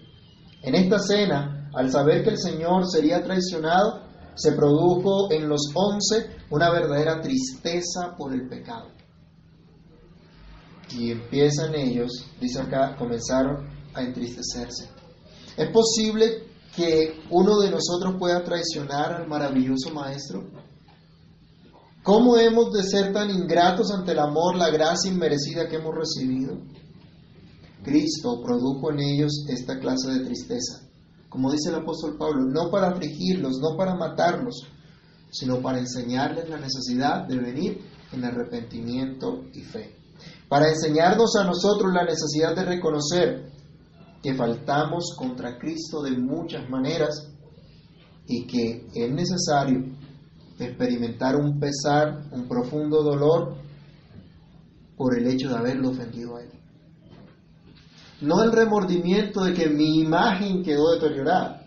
En 0.61 0.75
esta 0.75 0.99
cena, 0.99 1.69
al 1.73 1.91
saber 1.91 2.23
que 2.23 2.31
el 2.31 2.39
Señor 2.39 2.89
sería 2.89 3.23
traicionado, 3.23 4.01
se 4.35 4.53
produjo 4.53 5.31
en 5.31 5.47
los 5.47 5.71
once 5.75 6.37
una 6.49 6.71
verdadera 6.71 7.21
tristeza 7.21 8.15
por 8.17 8.33
el 8.33 8.47
pecado. 8.47 8.87
Y 10.91 11.11
empiezan 11.11 11.75
ellos, 11.75 12.25
dice 12.39 12.59
acá, 12.59 12.95
comenzaron 12.97 13.67
a 13.93 14.01
entristecerse. 14.01 14.89
¿Es 15.57 15.69
posible 15.69 16.47
que 16.75 17.21
uno 17.29 17.59
de 17.59 17.69
nosotros 17.69 18.15
pueda 18.19 18.43
traicionar 18.43 19.13
al 19.13 19.27
maravilloso 19.27 19.91
Maestro? 19.93 20.43
¿Cómo 22.03 22.37
hemos 22.37 22.73
de 22.73 22.83
ser 22.83 23.13
tan 23.13 23.29
ingratos 23.29 23.91
ante 23.91 24.11
el 24.11 24.19
amor, 24.19 24.57
la 24.57 24.69
gracia 24.69 25.11
inmerecida 25.11 25.67
que 25.67 25.77
hemos 25.77 25.95
recibido? 25.95 26.57
Cristo 27.83 28.41
produjo 28.43 28.91
en 28.91 28.99
ellos 28.99 29.45
esta 29.47 29.79
clase 29.79 30.11
de 30.11 30.25
tristeza, 30.25 30.81
como 31.29 31.51
dice 31.51 31.69
el 31.69 31.75
apóstol 31.75 32.17
Pablo, 32.17 32.45
no 32.45 32.69
para 32.69 32.89
afligirlos, 32.89 33.59
no 33.59 33.77
para 33.77 33.95
matarlos, 33.95 34.67
sino 35.31 35.61
para 35.61 35.79
enseñarles 35.79 36.49
la 36.49 36.59
necesidad 36.59 37.27
de 37.27 37.37
venir 37.37 37.81
en 38.11 38.23
arrepentimiento 38.23 39.45
y 39.53 39.61
fe. 39.61 40.02
Para 40.53 40.69
enseñarnos 40.69 41.35
a 41.35 41.45
nosotros 41.45 41.91
la 41.91 42.03
necesidad 42.03 42.55
de 42.55 42.63
reconocer 42.63 43.49
que 44.21 44.35
faltamos 44.35 45.15
contra 45.17 45.57
Cristo 45.57 46.03
de 46.03 46.11
muchas 46.11 46.69
maneras 46.69 47.27
y 48.27 48.45
que 48.45 48.85
es 48.93 49.11
necesario 49.11 49.83
experimentar 50.59 51.37
un 51.37 51.59
pesar, 51.59 52.25
un 52.29 52.47
profundo 52.47 53.01
dolor 53.01 53.55
por 54.95 55.17
el 55.17 55.25
hecho 55.25 55.49
de 55.49 55.57
haberlo 55.57 55.89
ofendido 55.89 56.35
a 56.35 56.43
Él 56.43 56.51
no 58.21 58.43
el 58.43 58.51
remordimiento 58.51 59.45
de 59.45 59.55
que 59.55 59.71
mi 59.71 60.01
imagen 60.01 60.61
quedó 60.61 60.91
deteriorada. 60.91 61.65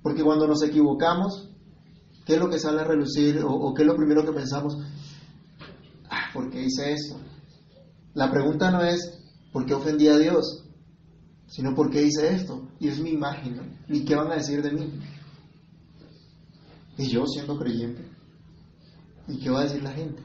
Porque 0.00 0.22
cuando 0.22 0.46
nos 0.46 0.62
equivocamos, 0.62 1.50
¿qué 2.24 2.34
es 2.34 2.38
lo 2.38 2.48
que 2.48 2.60
sale 2.60 2.82
a 2.82 2.84
relucir 2.84 3.40
o, 3.44 3.74
qué 3.74 3.82
es 3.82 3.88
lo 3.88 3.96
primero 3.96 4.24
que 4.24 4.30
pensamos? 4.30 4.78
Ah, 6.08 6.30
¿por 6.32 6.48
qué 6.50 6.62
hice 6.62 6.92
esto? 6.92 7.16
La 8.16 8.30
pregunta 8.30 8.70
no 8.70 8.82
es 8.82 9.12
¿por 9.52 9.66
qué 9.66 9.74
ofendí 9.74 10.08
a 10.08 10.16
Dios? 10.16 10.64
Sino 11.48 11.74
¿por 11.74 11.90
qué 11.90 12.02
hice 12.02 12.34
esto? 12.34 12.66
Y 12.80 12.88
es 12.88 12.98
mi 12.98 13.10
imagen, 13.10 13.78
¿Y 13.88 14.06
qué 14.06 14.14
van 14.14 14.32
a 14.32 14.36
decir 14.36 14.62
de 14.62 14.72
mí? 14.72 14.90
Y 16.96 17.08
yo 17.08 17.26
siendo 17.26 17.58
creyente. 17.58 18.08
¿Y 19.28 19.38
qué 19.38 19.50
va 19.50 19.60
a 19.60 19.64
decir 19.64 19.82
la 19.82 19.92
gente? 19.92 20.22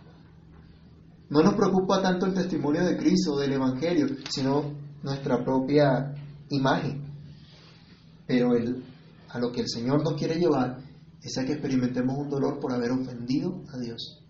No 1.29 1.43
nos 1.43 1.53
preocupa 1.55 2.01
tanto 2.01 2.27
el 2.27 2.33
testimonio 2.33 2.85
de 2.85 2.95
Cristo, 2.95 3.37
del 3.37 3.51
Evangelio, 3.51 4.07
sino 4.29 4.71
nuestra 5.03 5.43
propia 5.43 6.15
imagen. 6.49 7.03
Pero 8.25 8.55
el, 8.55 8.85
a 9.27 9.37
lo 9.37 9.51
que 9.51 9.61
el 9.61 9.67
Señor 9.67 10.01
nos 10.01 10.13
quiere 10.13 10.35
llevar 10.35 10.77
es 11.21 11.37
a 11.37 11.43
que 11.43 11.53
experimentemos 11.53 12.17
un 12.17 12.29
dolor 12.29 12.57
por 12.61 12.71
haber 12.71 12.91
ofendido 12.91 13.63
a 13.73 13.77
Dios. 13.79 14.23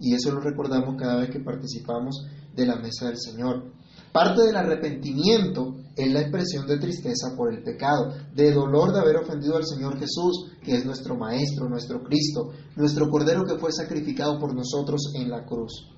Y 0.00 0.14
eso 0.14 0.32
lo 0.32 0.40
recordamos 0.40 0.96
cada 0.96 1.20
vez 1.20 1.30
que 1.30 1.38
participamos 1.38 2.26
de 2.56 2.66
la 2.66 2.76
mesa 2.76 3.06
del 3.06 3.18
Señor. 3.18 3.72
Parte 4.12 4.42
del 4.42 4.56
arrepentimiento 4.56 5.76
es 5.94 6.10
la 6.10 6.20
expresión 6.20 6.66
de 6.66 6.78
tristeza 6.78 7.36
por 7.36 7.52
el 7.52 7.62
pecado, 7.62 8.14
de 8.34 8.52
dolor 8.52 8.92
de 8.92 9.00
haber 9.00 9.16
ofendido 9.16 9.56
al 9.56 9.66
Señor 9.66 9.98
Jesús, 9.98 10.52
que 10.62 10.74
es 10.74 10.86
nuestro 10.86 11.16
Maestro, 11.16 11.68
nuestro 11.68 12.02
Cristo, 12.02 12.50
nuestro 12.76 13.10
Cordero 13.10 13.44
que 13.44 13.58
fue 13.58 13.72
sacrificado 13.72 14.38
por 14.38 14.54
nosotros 14.54 15.12
en 15.14 15.30
la 15.30 15.44
cruz. 15.44 15.90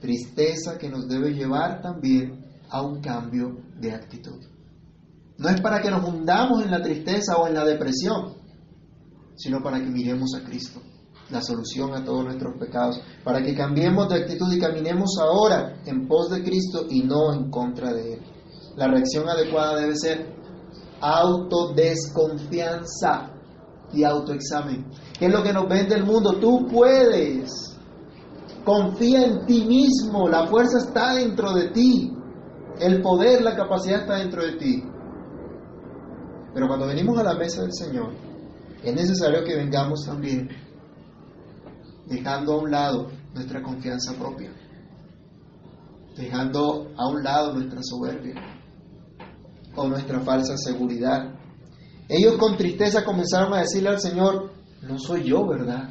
Tristeza 0.00 0.78
que 0.78 0.88
nos 0.88 1.08
debe 1.08 1.34
llevar 1.34 1.82
también 1.82 2.44
a 2.70 2.82
un 2.82 3.00
cambio 3.00 3.56
de 3.80 3.92
actitud. 3.92 4.40
No 5.38 5.48
es 5.48 5.60
para 5.60 5.80
que 5.80 5.90
nos 5.90 6.06
hundamos 6.06 6.64
en 6.64 6.70
la 6.70 6.82
tristeza 6.82 7.36
o 7.36 7.46
en 7.46 7.54
la 7.54 7.64
depresión, 7.64 8.34
sino 9.36 9.62
para 9.62 9.78
que 9.78 9.86
miremos 9.86 10.34
a 10.34 10.44
Cristo, 10.44 10.80
la 11.30 11.40
solución 11.42 11.94
a 11.94 12.04
todos 12.04 12.24
nuestros 12.24 12.56
pecados, 12.58 13.00
para 13.22 13.40
que 13.42 13.54
cambiemos 13.54 14.08
de 14.08 14.16
actitud 14.16 14.50
y 14.52 14.58
caminemos 14.58 15.16
ahora 15.20 15.74
en 15.84 16.08
pos 16.08 16.30
de 16.30 16.42
Cristo 16.42 16.86
y 16.88 17.02
no 17.02 17.34
en 17.34 17.50
contra 17.50 17.92
de 17.92 18.14
Él. 18.14 18.20
La 18.76 18.88
reacción 18.88 19.28
adecuada 19.28 19.78
debe 19.80 19.94
ser 19.96 20.34
autodesconfianza 21.00 23.30
y 23.92 24.04
autoexamen. 24.04 24.86
¿Qué 25.18 25.26
es 25.26 25.32
lo 25.32 25.42
que 25.42 25.52
nos 25.52 25.68
vende 25.68 25.96
el 25.96 26.04
mundo? 26.04 26.38
Tú 26.38 26.64
puedes. 26.66 27.76
Confía 28.64 29.24
en 29.24 29.44
ti 29.46 29.64
mismo, 29.64 30.28
la 30.28 30.46
fuerza 30.46 30.78
está 30.78 31.14
dentro 31.14 31.52
de 31.52 31.70
ti. 31.70 32.12
El 32.80 33.02
poder, 33.02 33.42
la 33.42 33.56
capacidad 33.56 34.02
está 34.02 34.14
dentro 34.16 34.44
de 34.44 34.52
ti. 34.52 34.84
Pero 36.54 36.68
cuando 36.68 36.86
venimos 36.86 37.18
a 37.18 37.24
la 37.24 37.34
mesa 37.34 37.62
del 37.62 37.72
Señor, 37.72 38.12
es 38.82 38.94
necesario 38.94 39.42
que 39.44 39.56
vengamos 39.56 40.04
también 40.04 40.48
dejando 42.08 42.54
a 42.54 42.58
un 42.58 42.70
lado 42.70 43.10
nuestra 43.34 43.62
confianza 43.62 44.14
propia, 44.14 44.50
dejando 46.16 46.90
a 46.96 47.08
un 47.08 47.22
lado 47.22 47.54
nuestra 47.54 47.80
soberbia 47.82 48.34
o 49.76 49.88
nuestra 49.88 50.20
falsa 50.20 50.56
seguridad. 50.56 51.34
Ellos 52.08 52.36
con 52.38 52.56
tristeza 52.56 53.04
comenzaron 53.04 53.52
a 53.52 53.60
decirle 53.60 53.90
al 53.90 54.00
Señor, 54.00 54.52
no 54.82 54.98
soy 54.98 55.24
yo, 55.24 55.46
¿verdad? 55.46 55.90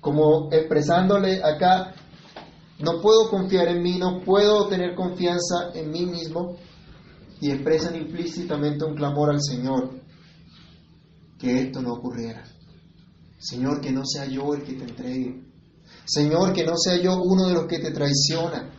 Como 0.00 0.48
expresándole 0.52 1.42
acá, 1.42 1.94
no 2.78 3.00
puedo 3.00 3.28
confiar 3.28 3.68
en 3.68 3.82
mí, 3.82 3.98
no 3.98 4.20
puedo 4.20 4.68
tener 4.68 4.94
confianza 4.94 5.70
en 5.74 5.90
mí 5.90 6.06
mismo 6.06 6.56
y 7.40 7.50
expresan 7.50 7.96
implícitamente 7.96 8.84
un 8.84 8.94
clamor 8.94 9.30
al 9.30 9.42
Señor 9.42 9.90
que 11.38 11.62
esto 11.62 11.82
no 11.82 11.94
ocurriera. 11.94 12.44
Señor, 13.38 13.80
que 13.80 13.92
no 13.92 14.04
sea 14.04 14.26
yo 14.26 14.54
el 14.54 14.62
que 14.62 14.74
te 14.74 14.84
entregue. 14.84 15.42
Señor, 16.04 16.52
que 16.52 16.64
no 16.64 16.76
sea 16.76 17.00
yo 17.00 17.20
uno 17.22 17.46
de 17.46 17.54
los 17.54 17.66
que 17.66 17.78
te 17.78 17.90
traiciona. 17.90 18.70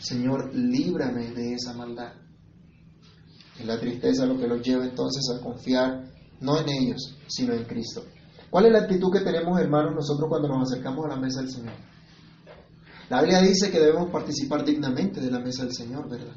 Señor, 0.00 0.54
líbrame 0.54 1.30
de 1.30 1.54
esa 1.54 1.72
maldad. 1.72 2.12
Es 3.58 3.66
la 3.66 3.78
tristeza 3.78 4.26
lo 4.26 4.38
que 4.38 4.48
los 4.48 4.62
lleva 4.62 4.84
entonces 4.84 5.22
a 5.34 5.40
confiar 5.42 6.10
no 6.40 6.58
en 6.58 6.68
ellos, 6.68 7.16
sino 7.28 7.54
en 7.54 7.64
Cristo. 7.64 8.04
¿Cuál 8.50 8.66
es 8.66 8.72
la 8.72 8.80
actitud 8.80 9.10
que 9.12 9.20
tenemos, 9.20 9.58
hermanos, 9.60 9.94
nosotros 9.94 10.28
cuando 10.28 10.48
nos 10.48 10.70
acercamos 10.70 11.06
a 11.06 11.14
la 11.14 11.16
mesa 11.16 11.40
del 11.40 11.50
Señor? 11.50 11.72
La 13.08 13.20
Biblia 13.20 13.40
dice 13.40 13.70
que 13.70 13.78
debemos 13.78 14.10
participar 14.10 14.64
dignamente 14.64 15.20
de 15.20 15.30
la 15.30 15.38
mesa 15.38 15.64
del 15.64 15.74
Señor, 15.74 16.08
¿verdad? 16.08 16.34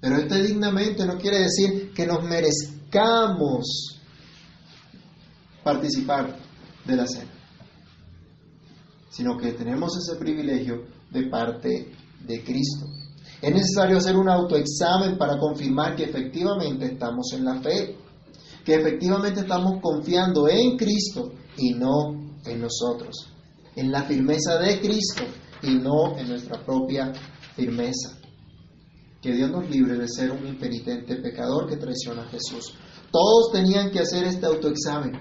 Pero 0.00 0.16
este 0.16 0.42
dignamente 0.42 1.06
no 1.06 1.16
quiere 1.16 1.40
decir 1.40 1.92
que 1.94 2.06
nos 2.06 2.22
merezcamos 2.24 3.93
participar 5.64 6.36
de 6.84 6.96
la 6.96 7.06
cena, 7.06 7.32
sino 9.10 9.36
que 9.38 9.52
tenemos 9.52 9.96
ese 9.96 10.18
privilegio 10.18 10.84
de 11.10 11.28
parte 11.28 11.92
de 12.26 12.44
Cristo. 12.44 12.86
Es 13.40 13.52
necesario 13.52 13.98
hacer 13.98 14.16
un 14.16 14.28
autoexamen 14.28 15.18
para 15.18 15.38
confirmar 15.38 15.96
que 15.96 16.04
efectivamente 16.04 16.86
estamos 16.86 17.32
en 17.32 17.44
la 17.44 17.60
fe, 17.60 17.96
que 18.64 18.74
efectivamente 18.74 19.40
estamos 19.40 19.80
confiando 19.82 20.48
en 20.48 20.76
Cristo 20.76 21.32
y 21.56 21.74
no 21.74 22.38
en 22.44 22.60
nosotros, 22.60 23.30
en 23.76 23.90
la 23.90 24.02
firmeza 24.04 24.58
de 24.58 24.80
Cristo 24.80 25.24
y 25.62 25.74
no 25.74 26.16
en 26.16 26.28
nuestra 26.28 26.64
propia 26.64 27.12
firmeza. 27.54 28.18
Que 29.20 29.32
Dios 29.32 29.50
nos 29.50 29.68
libre 29.70 29.96
de 29.96 30.08
ser 30.08 30.30
un 30.30 30.46
impenitente 30.46 31.16
pecador 31.16 31.68
que 31.68 31.76
traiciona 31.76 32.22
a 32.22 32.28
Jesús. 32.28 32.74
Todos 33.10 33.52
tenían 33.52 33.90
que 33.90 34.00
hacer 34.00 34.24
este 34.24 34.46
autoexamen, 34.46 35.12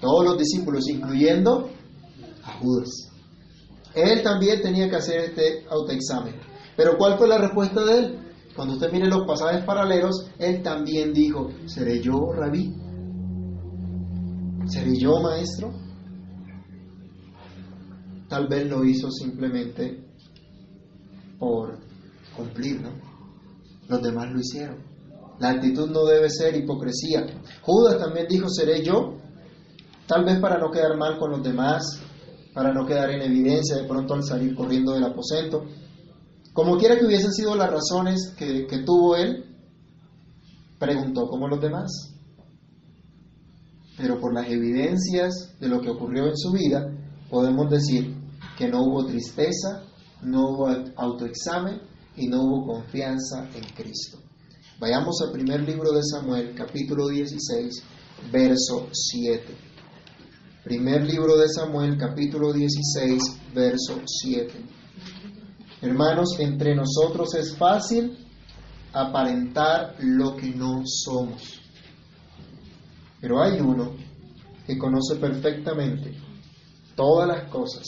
todos 0.00 0.24
los 0.24 0.38
discípulos, 0.38 0.88
incluyendo 0.88 1.70
a 2.44 2.58
Judas. 2.58 3.10
Él 3.94 4.22
también 4.22 4.60
tenía 4.60 4.90
que 4.90 4.96
hacer 4.96 5.20
este 5.20 5.66
autoexamen. 5.70 6.34
Pero 6.76 6.98
¿cuál 6.98 7.16
fue 7.16 7.28
la 7.28 7.38
respuesta 7.38 7.84
de 7.84 7.98
él? 7.98 8.18
Cuando 8.54 8.74
usted 8.74 8.92
mire 8.92 9.08
los 9.08 9.26
pasajes 9.26 9.64
paralelos, 9.64 10.30
él 10.38 10.62
también 10.62 11.12
dijo, 11.12 11.50
¿seré 11.66 12.00
yo 12.00 12.32
rabí? 12.32 12.74
¿Seré 14.66 14.98
yo 14.98 15.20
maestro? 15.20 15.72
Tal 18.28 18.48
vez 18.48 18.68
lo 18.68 18.84
hizo 18.84 19.10
simplemente 19.10 20.04
por 21.38 21.78
cumplir, 22.36 22.80
¿no? 22.80 22.90
Los 23.88 24.02
demás 24.02 24.30
lo 24.32 24.40
hicieron. 24.40 24.78
La 25.38 25.50
actitud 25.50 25.90
no 25.90 26.04
debe 26.04 26.28
ser 26.30 26.56
hipocresía. 26.56 27.26
Judas 27.62 27.98
también 27.98 28.26
dijo, 28.28 28.48
¿seré 28.48 28.82
yo? 28.82 29.15
Tal 30.06 30.24
vez 30.24 30.38
para 30.38 30.58
no 30.58 30.70
quedar 30.70 30.96
mal 30.96 31.18
con 31.18 31.32
los 31.32 31.42
demás, 31.42 32.00
para 32.54 32.72
no 32.72 32.86
quedar 32.86 33.10
en 33.10 33.22
evidencia 33.22 33.76
de 33.76 33.84
pronto 33.84 34.14
al 34.14 34.22
salir 34.22 34.54
corriendo 34.54 34.92
del 34.92 35.04
aposento. 35.04 35.64
Como 36.52 36.78
quiera 36.78 36.96
que 36.96 37.04
hubiesen 37.04 37.32
sido 37.32 37.54
las 37.56 37.70
razones 37.70 38.32
que, 38.38 38.66
que 38.66 38.78
tuvo 38.78 39.16
él, 39.16 39.44
preguntó 40.78 41.28
como 41.28 41.48
los 41.48 41.60
demás. 41.60 41.90
Pero 43.96 44.20
por 44.20 44.32
las 44.32 44.48
evidencias 44.48 45.58
de 45.58 45.68
lo 45.68 45.80
que 45.80 45.90
ocurrió 45.90 46.26
en 46.26 46.36
su 46.36 46.52
vida, 46.52 46.86
podemos 47.28 47.68
decir 47.68 48.14
que 48.56 48.68
no 48.68 48.84
hubo 48.84 49.06
tristeza, 49.06 49.82
no 50.22 50.50
hubo 50.50 50.68
autoexamen 50.96 51.80
y 52.16 52.28
no 52.28 52.42
hubo 52.42 52.74
confianza 52.74 53.48
en 53.54 53.64
Cristo. 53.74 54.18
Vayamos 54.78 55.20
al 55.22 55.32
primer 55.32 55.60
libro 55.62 55.92
de 55.92 56.02
Samuel, 56.02 56.54
capítulo 56.54 57.08
16, 57.08 57.82
verso 58.30 58.88
7. 58.92 59.75
Primer 60.66 61.04
libro 61.04 61.36
de 61.36 61.48
Samuel, 61.48 61.96
capítulo 61.96 62.52
16, 62.52 63.22
verso 63.54 64.00
7. 64.04 64.52
Hermanos, 65.80 66.40
entre 66.40 66.74
nosotros 66.74 67.36
es 67.36 67.56
fácil 67.56 68.18
aparentar 68.92 69.94
lo 70.00 70.34
que 70.34 70.50
no 70.50 70.82
somos. 70.84 71.60
Pero 73.20 73.40
hay 73.40 73.60
uno 73.60 73.94
que 74.66 74.76
conoce 74.76 75.14
perfectamente 75.20 76.16
todas 76.96 77.28
las 77.28 77.48
cosas, 77.48 77.84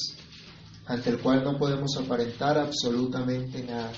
ante 0.87 1.11
el 1.11 1.19
cual 1.19 1.43
no 1.43 1.59
podemos 1.59 1.97
aparentar 1.97 2.59
absolutamente 2.59 3.61
nada. 3.65 3.91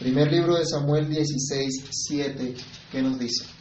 Primer 0.00 0.32
libro 0.32 0.56
de 0.56 0.66
Samuel 0.66 1.08
16, 1.08 1.86
7, 1.88 2.56
¿qué 2.90 3.02
nos 3.02 3.20
dice? 3.20 3.59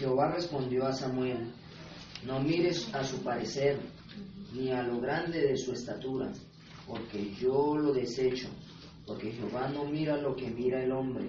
Jehová 0.00 0.32
respondió 0.32 0.86
a 0.86 0.94
Samuel, 0.94 1.52
no 2.24 2.40
mires 2.40 2.88
a 2.94 3.04
su 3.04 3.18
parecer, 3.18 3.78
ni 4.54 4.72
a 4.72 4.82
lo 4.82 4.98
grande 4.98 5.42
de 5.42 5.58
su 5.58 5.72
estatura, 5.72 6.32
porque 6.86 7.34
yo 7.34 7.76
lo 7.76 7.92
desecho, 7.92 8.48
porque 9.06 9.30
Jehová 9.30 9.68
no 9.68 9.84
mira 9.84 10.16
lo 10.16 10.34
que 10.34 10.48
mira 10.48 10.82
el 10.82 10.92
hombre, 10.92 11.28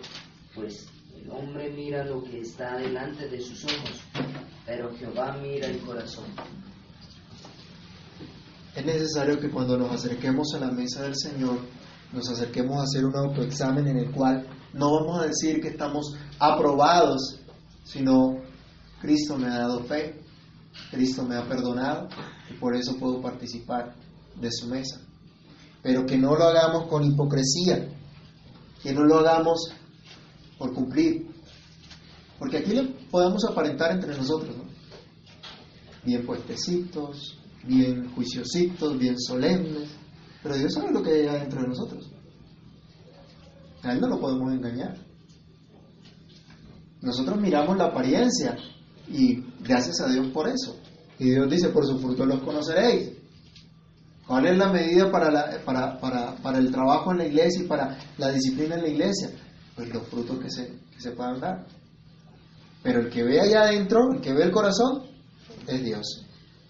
pues 0.55 0.87
el 1.13 1.29
hombre 1.31 1.69
mira 1.69 2.05
lo 2.05 2.23
que 2.23 2.39
está 2.39 2.77
delante 2.77 3.27
de 3.27 3.41
sus 3.41 3.65
ojos, 3.65 3.99
pero 4.65 4.95
Jehová 4.95 5.37
mira 5.41 5.67
el 5.67 5.79
corazón. 5.81 6.27
Es 8.73 8.85
necesario 8.85 9.37
que 9.37 9.51
cuando 9.51 9.77
nos 9.77 9.91
acerquemos 9.91 10.53
a 10.55 10.59
la 10.59 10.71
mesa 10.71 11.03
del 11.03 11.17
Señor, 11.17 11.59
nos 12.13 12.29
acerquemos 12.29 12.79
a 12.79 12.83
hacer 12.83 13.03
un 13.03 13.17
autoexamen 13.17 13.85
en 13.89 13.97
el 13.97 14.11
cual 14.11 14.47
no 14.71 14.93
vamos 14.93 15.19
a 15.19 15.27
decir 15.27 15.59
que 15.59 15.67
estamos 15.67 16.15
aprobados, 16.39 17.37
sino 17.83 18.40
Cristo 19.01 19.37
me 19.37 19.47
ha 19.47 19.57
dado 19.57 19.83
fe, 19.85 20.21
Cristo 20.91 21.23
me 21.23 21.35
ha 21.35 21.47
perdonado 21.47 22.07
y 22.49 22.53
por 22.53 22.75
eso 22.75 22.97
puedo 22.97 23.21
participar 23.21 23.95
de 24.39 24.51
su 24.51 24.67
mesa. 24.67 25.01
Pero 25.81 26.05
que 26.05 26.17
no 26.17 26.35
lo 26.35 26.43
hagamos 26.43 26.87
con 26.87 27.03
hipocresía, 27.03 27.89
que 28.83 28.93
no 28.93 29.03
lo 29.03 29.17
hagamos 29.17 29.73
por 30.57 30.73
cumplir. 30.73 31.27
Porque 32.37 32.57
aquí 32.57 32.73
le 32.73 32.83
podemos 33.09 33.43
aparentar 33.45 33.91
entre 33.91 34.15
nosotros, 34.15 34.55
¿no? 34.55 34.63
Bien 36.03 36.25
puestecitos, 36.25 37.39
bien 37.63 38.11
juiciositos, 38.13 38.97
bien 38.97 39.19
solemnes, 39.19 39.89
pero 40.41 40.55
Dios 40.55 40.73
sabe 40.73 40.91
lo 40.91 41.03
que 41.03 41.29
hay 41.29 41.39
dentro 41.41 41.61
de 41.61 41.67
nosotros. 41.67 42.11
A 43.83 43.93
Él 43.93 44.01
no 44.01 44.07
lo 44.07 44.19
podemos 44.19 44.51
engañar. 44.53 44.95
Nosotros 47.01 47.39
miramos 47.39 47.77
la 47.77 47.85
apariencia 47.85 48.57
y 49.11 49.45
gracias 49.61 49.99
a 50.01 50.07
Dios 50.07 50.27
por 50.27 50.47
eso. 50.47 50.75
Y 51.19 51.29
Dios 51.29 51.49
dice, 51.49 51.69
por 51.69 51.85
su 51.85 51.99
fruto 51.99 52.25
los 52.25 52.41
conoceréis. 52.41 53.11
¿Cuál 54.27 54.47
es 54.47 54.57
la 54.57 54.71
medida 54.71 55.11
para, 55.11 55.29
la, 55.29 55.59
para, 55.65 55.99
para, 55.99 56.35
para, 56.37 56.57
el 56.57 56.71
trabajo 56.71 57.11
en 57.11 57.17
la 57.17 57.27
iglesia 57.27 57.63
y 57.63 57.67
para 57.67 57.97
la 58.17 58.31
disciplina 58.31 58.75
en 58.75 58.81
la 58.81 58.87
iglesia? 58.87 59.29
Pues 59.75 59.93
los 59.93 60.07
frutos 60.07 60.39
que 60.39 60.49
se, 60.49 60.67
que 60.67 61.01
se 61.01 61.11
puedan 61.11 61.39
dar. 61.39 61.65
Pero 62.81 63.01
el 63.01 63.09
que 63.09 63.23
ve 63.23 63.39
allá 63.41 63.63
adentro, 63.63 64.13
el 64.13 64.21
que 64.21 64.33
ve 64.33 64.43
el 64.43 64.51
corazón, 64.51 65.03
es 65.67 65.83
Dios. 65.83 66.25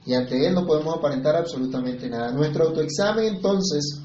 Y 0.06 0.14
ante 0.14 0.48
Él 0.48 0.56
no 0.56 0.66
podemos 0.66 0.98
aparentar 0.98 1.36
absolutamente 1.36 2.10
nada. 2.10 2.32
Nuestro 2.32 2.66
autoexamen 2.68 3.36
entonces 3.36 4.02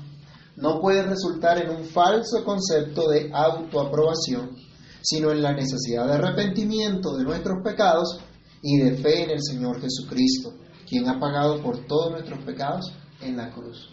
no 0.56 0.80
puede 0.80 1.02
resultar 1.02 1.58
en 1.58 1.70
un 1.70 1.84
falso 1.84 2.44
concepto 2.44 3.08
de 3.08 3.30
autoaprobación, 3.32 4.56
sino 5.02 5.30
en 5.30 5.42
la 5.42 5.52
necesidad 5.52 6.06
de 6.06 6.14
arrepentimiento 6.14 7.16
de 7.16 7.24
nuestros 7.24 7.62
pecados 7.62 8.20
y 8.68 8.78
de 8.78 8.96
fe 8.96 9.22
en 9.22 9.30
el 9.30 9.40
Señor 9.40 9.80
Jesucristo, 9.80 10.52
quien 10.88 11.08
ha 11.08 11.20
pagado 11.20 11.62
por 11.62 11.86
todos 11.86 12.10
nuestros 12.10 12.40
pecados 12.40 12.92
en 13.20 13.36
la 13.36 13.52
cruz. 13.52 13.90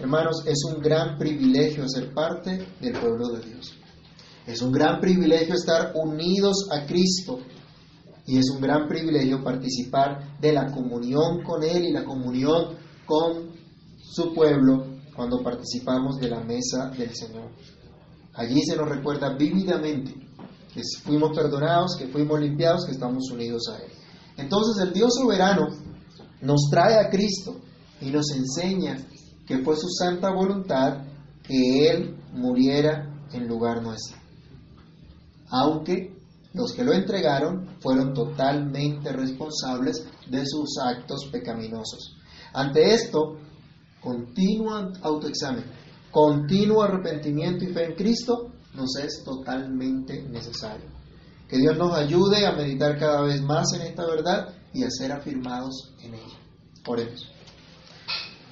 Hermanos, 0.00 0.42
es 0.46 0.64
un 0.64 0.80
gran 0.80 1.18
privilegio 1.18 1.86
ser 1.86 2.14
parte 2.14 2.66
del 2.80 2.92
pueblo 2.94 3.28
de 3.28 3.46
Dios. 3.46 3.74
Es 4.46 4.62
un 4.62 4.72
gran 4.72 5.00
privilegio 5.00 5.54
estar 5.54 5.92
unidos 5.94 6.66
a 6.70 6.86
Cristo 6.86 7.40
y 8.26 8.38
es 8.38 8.48
un 8.48 8.60
gran 8.62 8.88
privilegio 8.88 9.44
participar 9.44 10.40
de 10.40 10.52
la 10.52 10.72
comunión 10.72 11.42
con 11.42 11.62
Él 11.62 11.84
y 11.84 11.92
la 11.92 12.04
comunión 12.04 12.74
con 13.04 13.50
su 13.98 14.32
pueblo 14.32 14.96
cuando 15.14 15.42
participamos 15.42 16.16
de 16.18 16.30
la 16.30 16.40
mesa 16.40 16.90
del 16.96 17.14
Señor. 17.14 17.50
Allí 18.32 18.62
se 18.62 18.76
nos 18.76 18.88
recuerda 18.88 19.34
vívidamente 19.36 20.14
que 20.72 20.80
fuimos 21.02 21.36
perdonados, 21.36 21.96
que 21.98 22.08
fuimos 22.08 22.40
limpiados, 22.40 22.86
que 22.86 22.92
estamos 22.92 23.30
unidos 23.30 23.62
a 23.72 23.78
Él. 23.82 23.95
Entonces 24.36 24.86
el 24.86 24.92
Dios 24.92 25.14
soberano 25.14 25.68
nos 26.40 26.68
trae 26.70 26.98
a 26.98 27.08
Cristo 27.10 27.56
y 28.00 28.10
nos 28.10 28.30
enseña 28.32 28.98
que 29.46 29.58
fue 29.62 29.76
su 29.76 29.88
santa 29.88 30.30
voluntad 30.32 31.04
que 31.42 31.88
Él 31.88 32.16
muriera 32.32 33.08
en 33.32 33.46
lugar 33.46 33.82
nuestro. 33.82 34.18
Aunque 35.48 36.16
los 36.52 36.72
que 36.72 36.84
lo 36.84 36.92
entregaron 36.92 37.68
fueron 37.80 38.14
totalmente 38.14 39.12
responsables 39.12 40.06
de 40.28 40.44
sus 40.46 40.78
actos 40.82 41.28
pecaminosos. 41.30 42.16
Ante 42.52 42.94
esto, 42.94 43.36
continuo 44.00 44.92
autoexamen, 45.02 45.64
continuo 46.10 46.82
arrepentimiento 46.82 47.64
y 47.64 47.68
fe 47.68 47.84
en 47.84 47.94
Cristo 47.94 48.52
nos 48.74 48.96
es 48.96 49.22
totalmente 49.24 50.22
necesario. 50.28 50.95
Que 51.48 51.58
Dios 51.58 51.76
nos 51.78 51.94
ayude 51.94 52.44
a 52.44 52.52
meditar 52.52 52.98
cada 52.98 53.22
vez 53.22 53.40
más 53.40 53.72
en 53.74 53.82
esta 53.82 54.04
verdad 54.04 54.54
y 54.72 54.82
a 54.82 54.90
ser 54.90 55.12
afirmados 55.12 55.94
en 56.02 56.14
ella. 56.14 56.38
Oremos. 56.86 57.30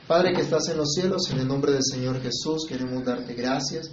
Padre 0.06 0.32
que 0.32 0.42
estás 0.42 0.68
en 0.68 0.76
los 0.76 0.92
cielos, 0.92 1.30
en 1.30 1.40
el 1.40 1.48
nombre 1.48 1.72
del 1.72 1.82
Señor 1.82 2.20
Jesús 2.20 2.66
queremos 2.68 3.04
darte 3.04 3.34
gracias 3.34 3.90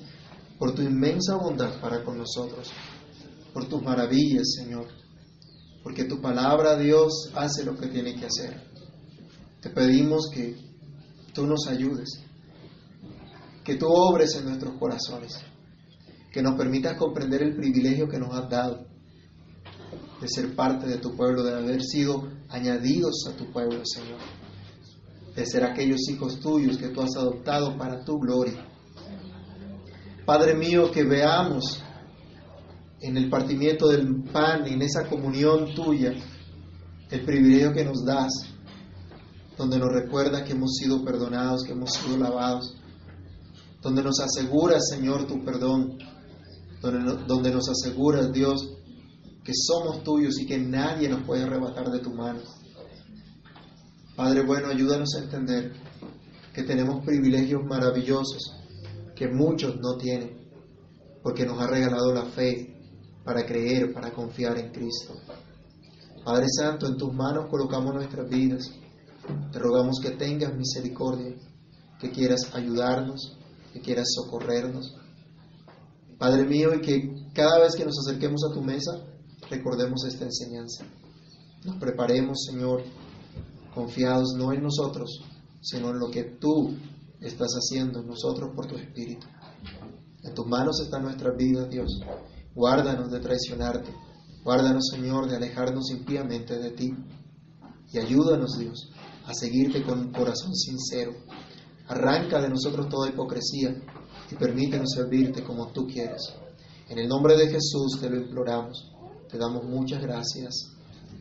por 0.59 0.75
tu 0.75 0.83
inmensa 0.83 1.35
bondad 1.35 1.79
para 1.79 2.03
con 2.03 2.17
nosotros, 2.17 2.69
por 3.53 3.67
tus 3.67 3.81
maravillas, 3.81 4.53
Señor, 4.55 4.87
porque 5.81 6.03
tu 6.03 6.21
palabra, 6.21 6.77
Dios, 6.77 7.31
hace 7.33 7.63
lo 7.63 7.75
que 7.75 7.87
tiene 7.87 8.13
que 8.15 8.27
hacer. 8.27 8.61
Te 9.61 9.69
pedimos 9.69 10.29
que 10.31 10.55
tú 11.33 11.47
nos 11.47 11.67
ayudes, 11.67 12.21
que 13.63 13.75
tú 13.75 13.87
obres 13.87 14.35
en 14.35 14.45
nuestros 14.45 14.77
corazones, 14.77 15.39
que 16.31 16.43
nos 16.43 16.55
permitas 16.55 16.97
comprender 16.97 17.41
el 17.41 17.55
privilegio 17.55 18.07
que 18.07 18.19
nos 18.19 18.35
has 18.35 18.49
dado 18.49 18.90
de 20.21 20.27
ser 20.27 20.55
parte 20.55 20.87
de 20.87 20.97
tu 20.97 21.15
pueblo, 21.15 21.43
de 21.43 21.55
haber 21.55 21.81
sido 21.81 22.29
añadidos 22.49 23.25
a 23.27 23.35
tu 23.35 23.51
pueblo, 23.51 23.81
Señor 23.83 24.19
de 25.35 25.45
ser 25.45 25.63
aquellos 25.63 26.09
hijos 26.09 26.39
tuyos 26.39 26.77
que 26.77 26.89
tú 26.89 27.01
has 27.01 27.15
adoptado 27.15 27.77
para 27.77 28.03
tu 28.03 28.19
gloria. 28.19 28.65
Padre 30.25 30.55
mío, 30.55 30.91
que 30.91 31.03
veamos 31.03 31.81
en 32.99 33.17
el 33.17 33.29
partimiento 33.29 33.87
del 33.87 34.23
pan, 34.31 34.67
en 34.67 34.81
esa 34.81 35.07
comunión 35.07 35.73
tuya, 35.73 36.13
el 37.09 37.25
privilegio 37.25 37.73
que 37.73 37.85
nos 37.85 38.03
das, 38.05 38.31
donde 39.57 39.79
nos 39.79 39.91
recuerda 39.91 40.43
que 40.43 40.51
hemos 40.51 40.75
sido 40.75 41.03
perdonados, 41.03 41.63
que 41.63 41.71
hemos 41.71 41.93
sido 41.93 42.17
lavados, 42.17 42.75
donde 43.81 44.03
nos 44.03 44.19
aseguras, 44.19 44.89
Señor, 44.89 45.25
tu 45.25 45.43
perdón, 45.43 45.97
donde, 46.81 47.25
donde 47.25 47.51
nos 47.51 47.67
aseguras, 47.69 48.31
Dios, 48.31 48.77
que 49.43 49.53
somos 49.53 50.03
tuyos 50.03 50.39
y 50.39 50.45
que 50.45 50.57
nadie 50.59 51.09
nos 51.09 51.23
puede 51.23 51.43
arrebatar 51.43 51.89
de 51.89 51.99
tu 51.99 52.11
mano. 52.11 52.39
Padre 54.15 54.45
bueno, 54.45 54.67
ayúdanos 54.67 55.15
a 55.15 55.23
entender 55.23 55.73
que 56.53 56.63
tenemos 56.63 57.03
privilegios 57.05 57.63
maravillosos 57.63 58.57
que 59.15 59.27
muchos 59.27 59.77
no 59.79 59.97
tienen, 59.97 60.49
porque 61.23 61.45
nos 61.45 61.59
ha 61.59 61.67
regalado 61.67 62.13
la 62.13 62.25
fe 62.25 62.75
para 63.23 63.45
creer, 63.45 63.93
para 63.93 64.11
confiar 64.11 64.57
en 64.57 64.71
Cristo. 64.71 65.13
Padre 66.23 66.45
Santo, 66.49 66.87
en 66.87 66.97
tus 66.97 67.13
manos 67.13 67.47
colocamos 67.49 67.93
nuestras 67.93 68.29
vidas. 68.29 68.69
Te 69.51 69.59
rogamos 69.59 69.99
que 70.01 70.11
tengas 70.11 70.55
misericordia, 70.55 71.35
que 71.99 72.11
quieras 72.11 72.53
ayudarnos, 72.53 73.37
que 73.73 73.79
quieras 73.79 74.07
socorrernos. 74.13 74.95
Padre 76.17 76.43
mío, 76.45 76.73
y 76.75 76.81
que 76.81 77.31
cada 77.33 77.59
vez 77.59 77.75
que 77.75 77.85
nos 77.85 77.97
acerquemos 78.05 78.41
a 78.49 78.53
tu 78.53 78.61
mesa, 78.61 79.10
recordemos 79.51 80.05
esta 80.05 80.25
enseñanza. 80.25 80.85
Nos 81.65 81.75
preparemos, 81.75 82.45
Señor, 82.49 82.83
confiados 83.75 84.33
no 84.37 84.51
en 84.53 84.63
nosotros, 84.63 85.21
sino 85.61 85.89
en 85.89 85.99
lo 85.99 86.09
que 86.09 86.23
tú 86.23 86.73
estás 87.19 87.51
haciendo 87.53 87.99
en 87.99 88.07
nosotros 88.07 88.51
por 88.55 88.65
tu 88.65 88.77
Espíritu. 88.77 89.27
En 90.23 90.33
tus 90.33 90.47
manos 90.47 90.79
está 90.81 90.99
nuestra 90.99 91.31
vida, 91.31 91.65
Dios. 91.65 91.99
Guárdanos 92.55 93.11
de 93.11 93.19
traicionarte. 93.19 93.93
Guárdanos, 94.43 94.87
Señor, 94.89 95.29
de 95.29 95.35
alejarnos 95.35 95.91
impíamente 95.91 96.57
de 96.57 96.71
ti. 96.71 96.89
Y 97.91 97.99
ayúdanos, 97.99 98.57
Dios, 98.57 98.89
a 99.25 99.33
seguirte 99.33 99.83
con 99.83 99.99
un 99.99 100.11
corazón 100.11 100.55
sincero. 100.55 101.13
Arranca 101.87 102.41
de 102.41 102.49
nosotros 102.49 102.87
toda 102.87 103.09
hipocresía 103.09 103.75
y 104.31 104.35
permítenos 104.35 104.91
servirte 104.95 105.43
como 105.43 105.67
tú 105.73 105.85
quieres. 105.85 106.21
En 106.89 106.99
el 106.99 107.07
nombre 107.07 107.35
de 107.35 107.47
Jesús 107.47 107.99
te 107.99 108.09
lo 108.09 108.17
imploramos. 108.17 108.90
Te 109.31 109.37
damos 109.37 109.63
muchas 109.63 110.01
gracias. 110.01 110.69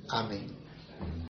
Amén. 0.08 0.48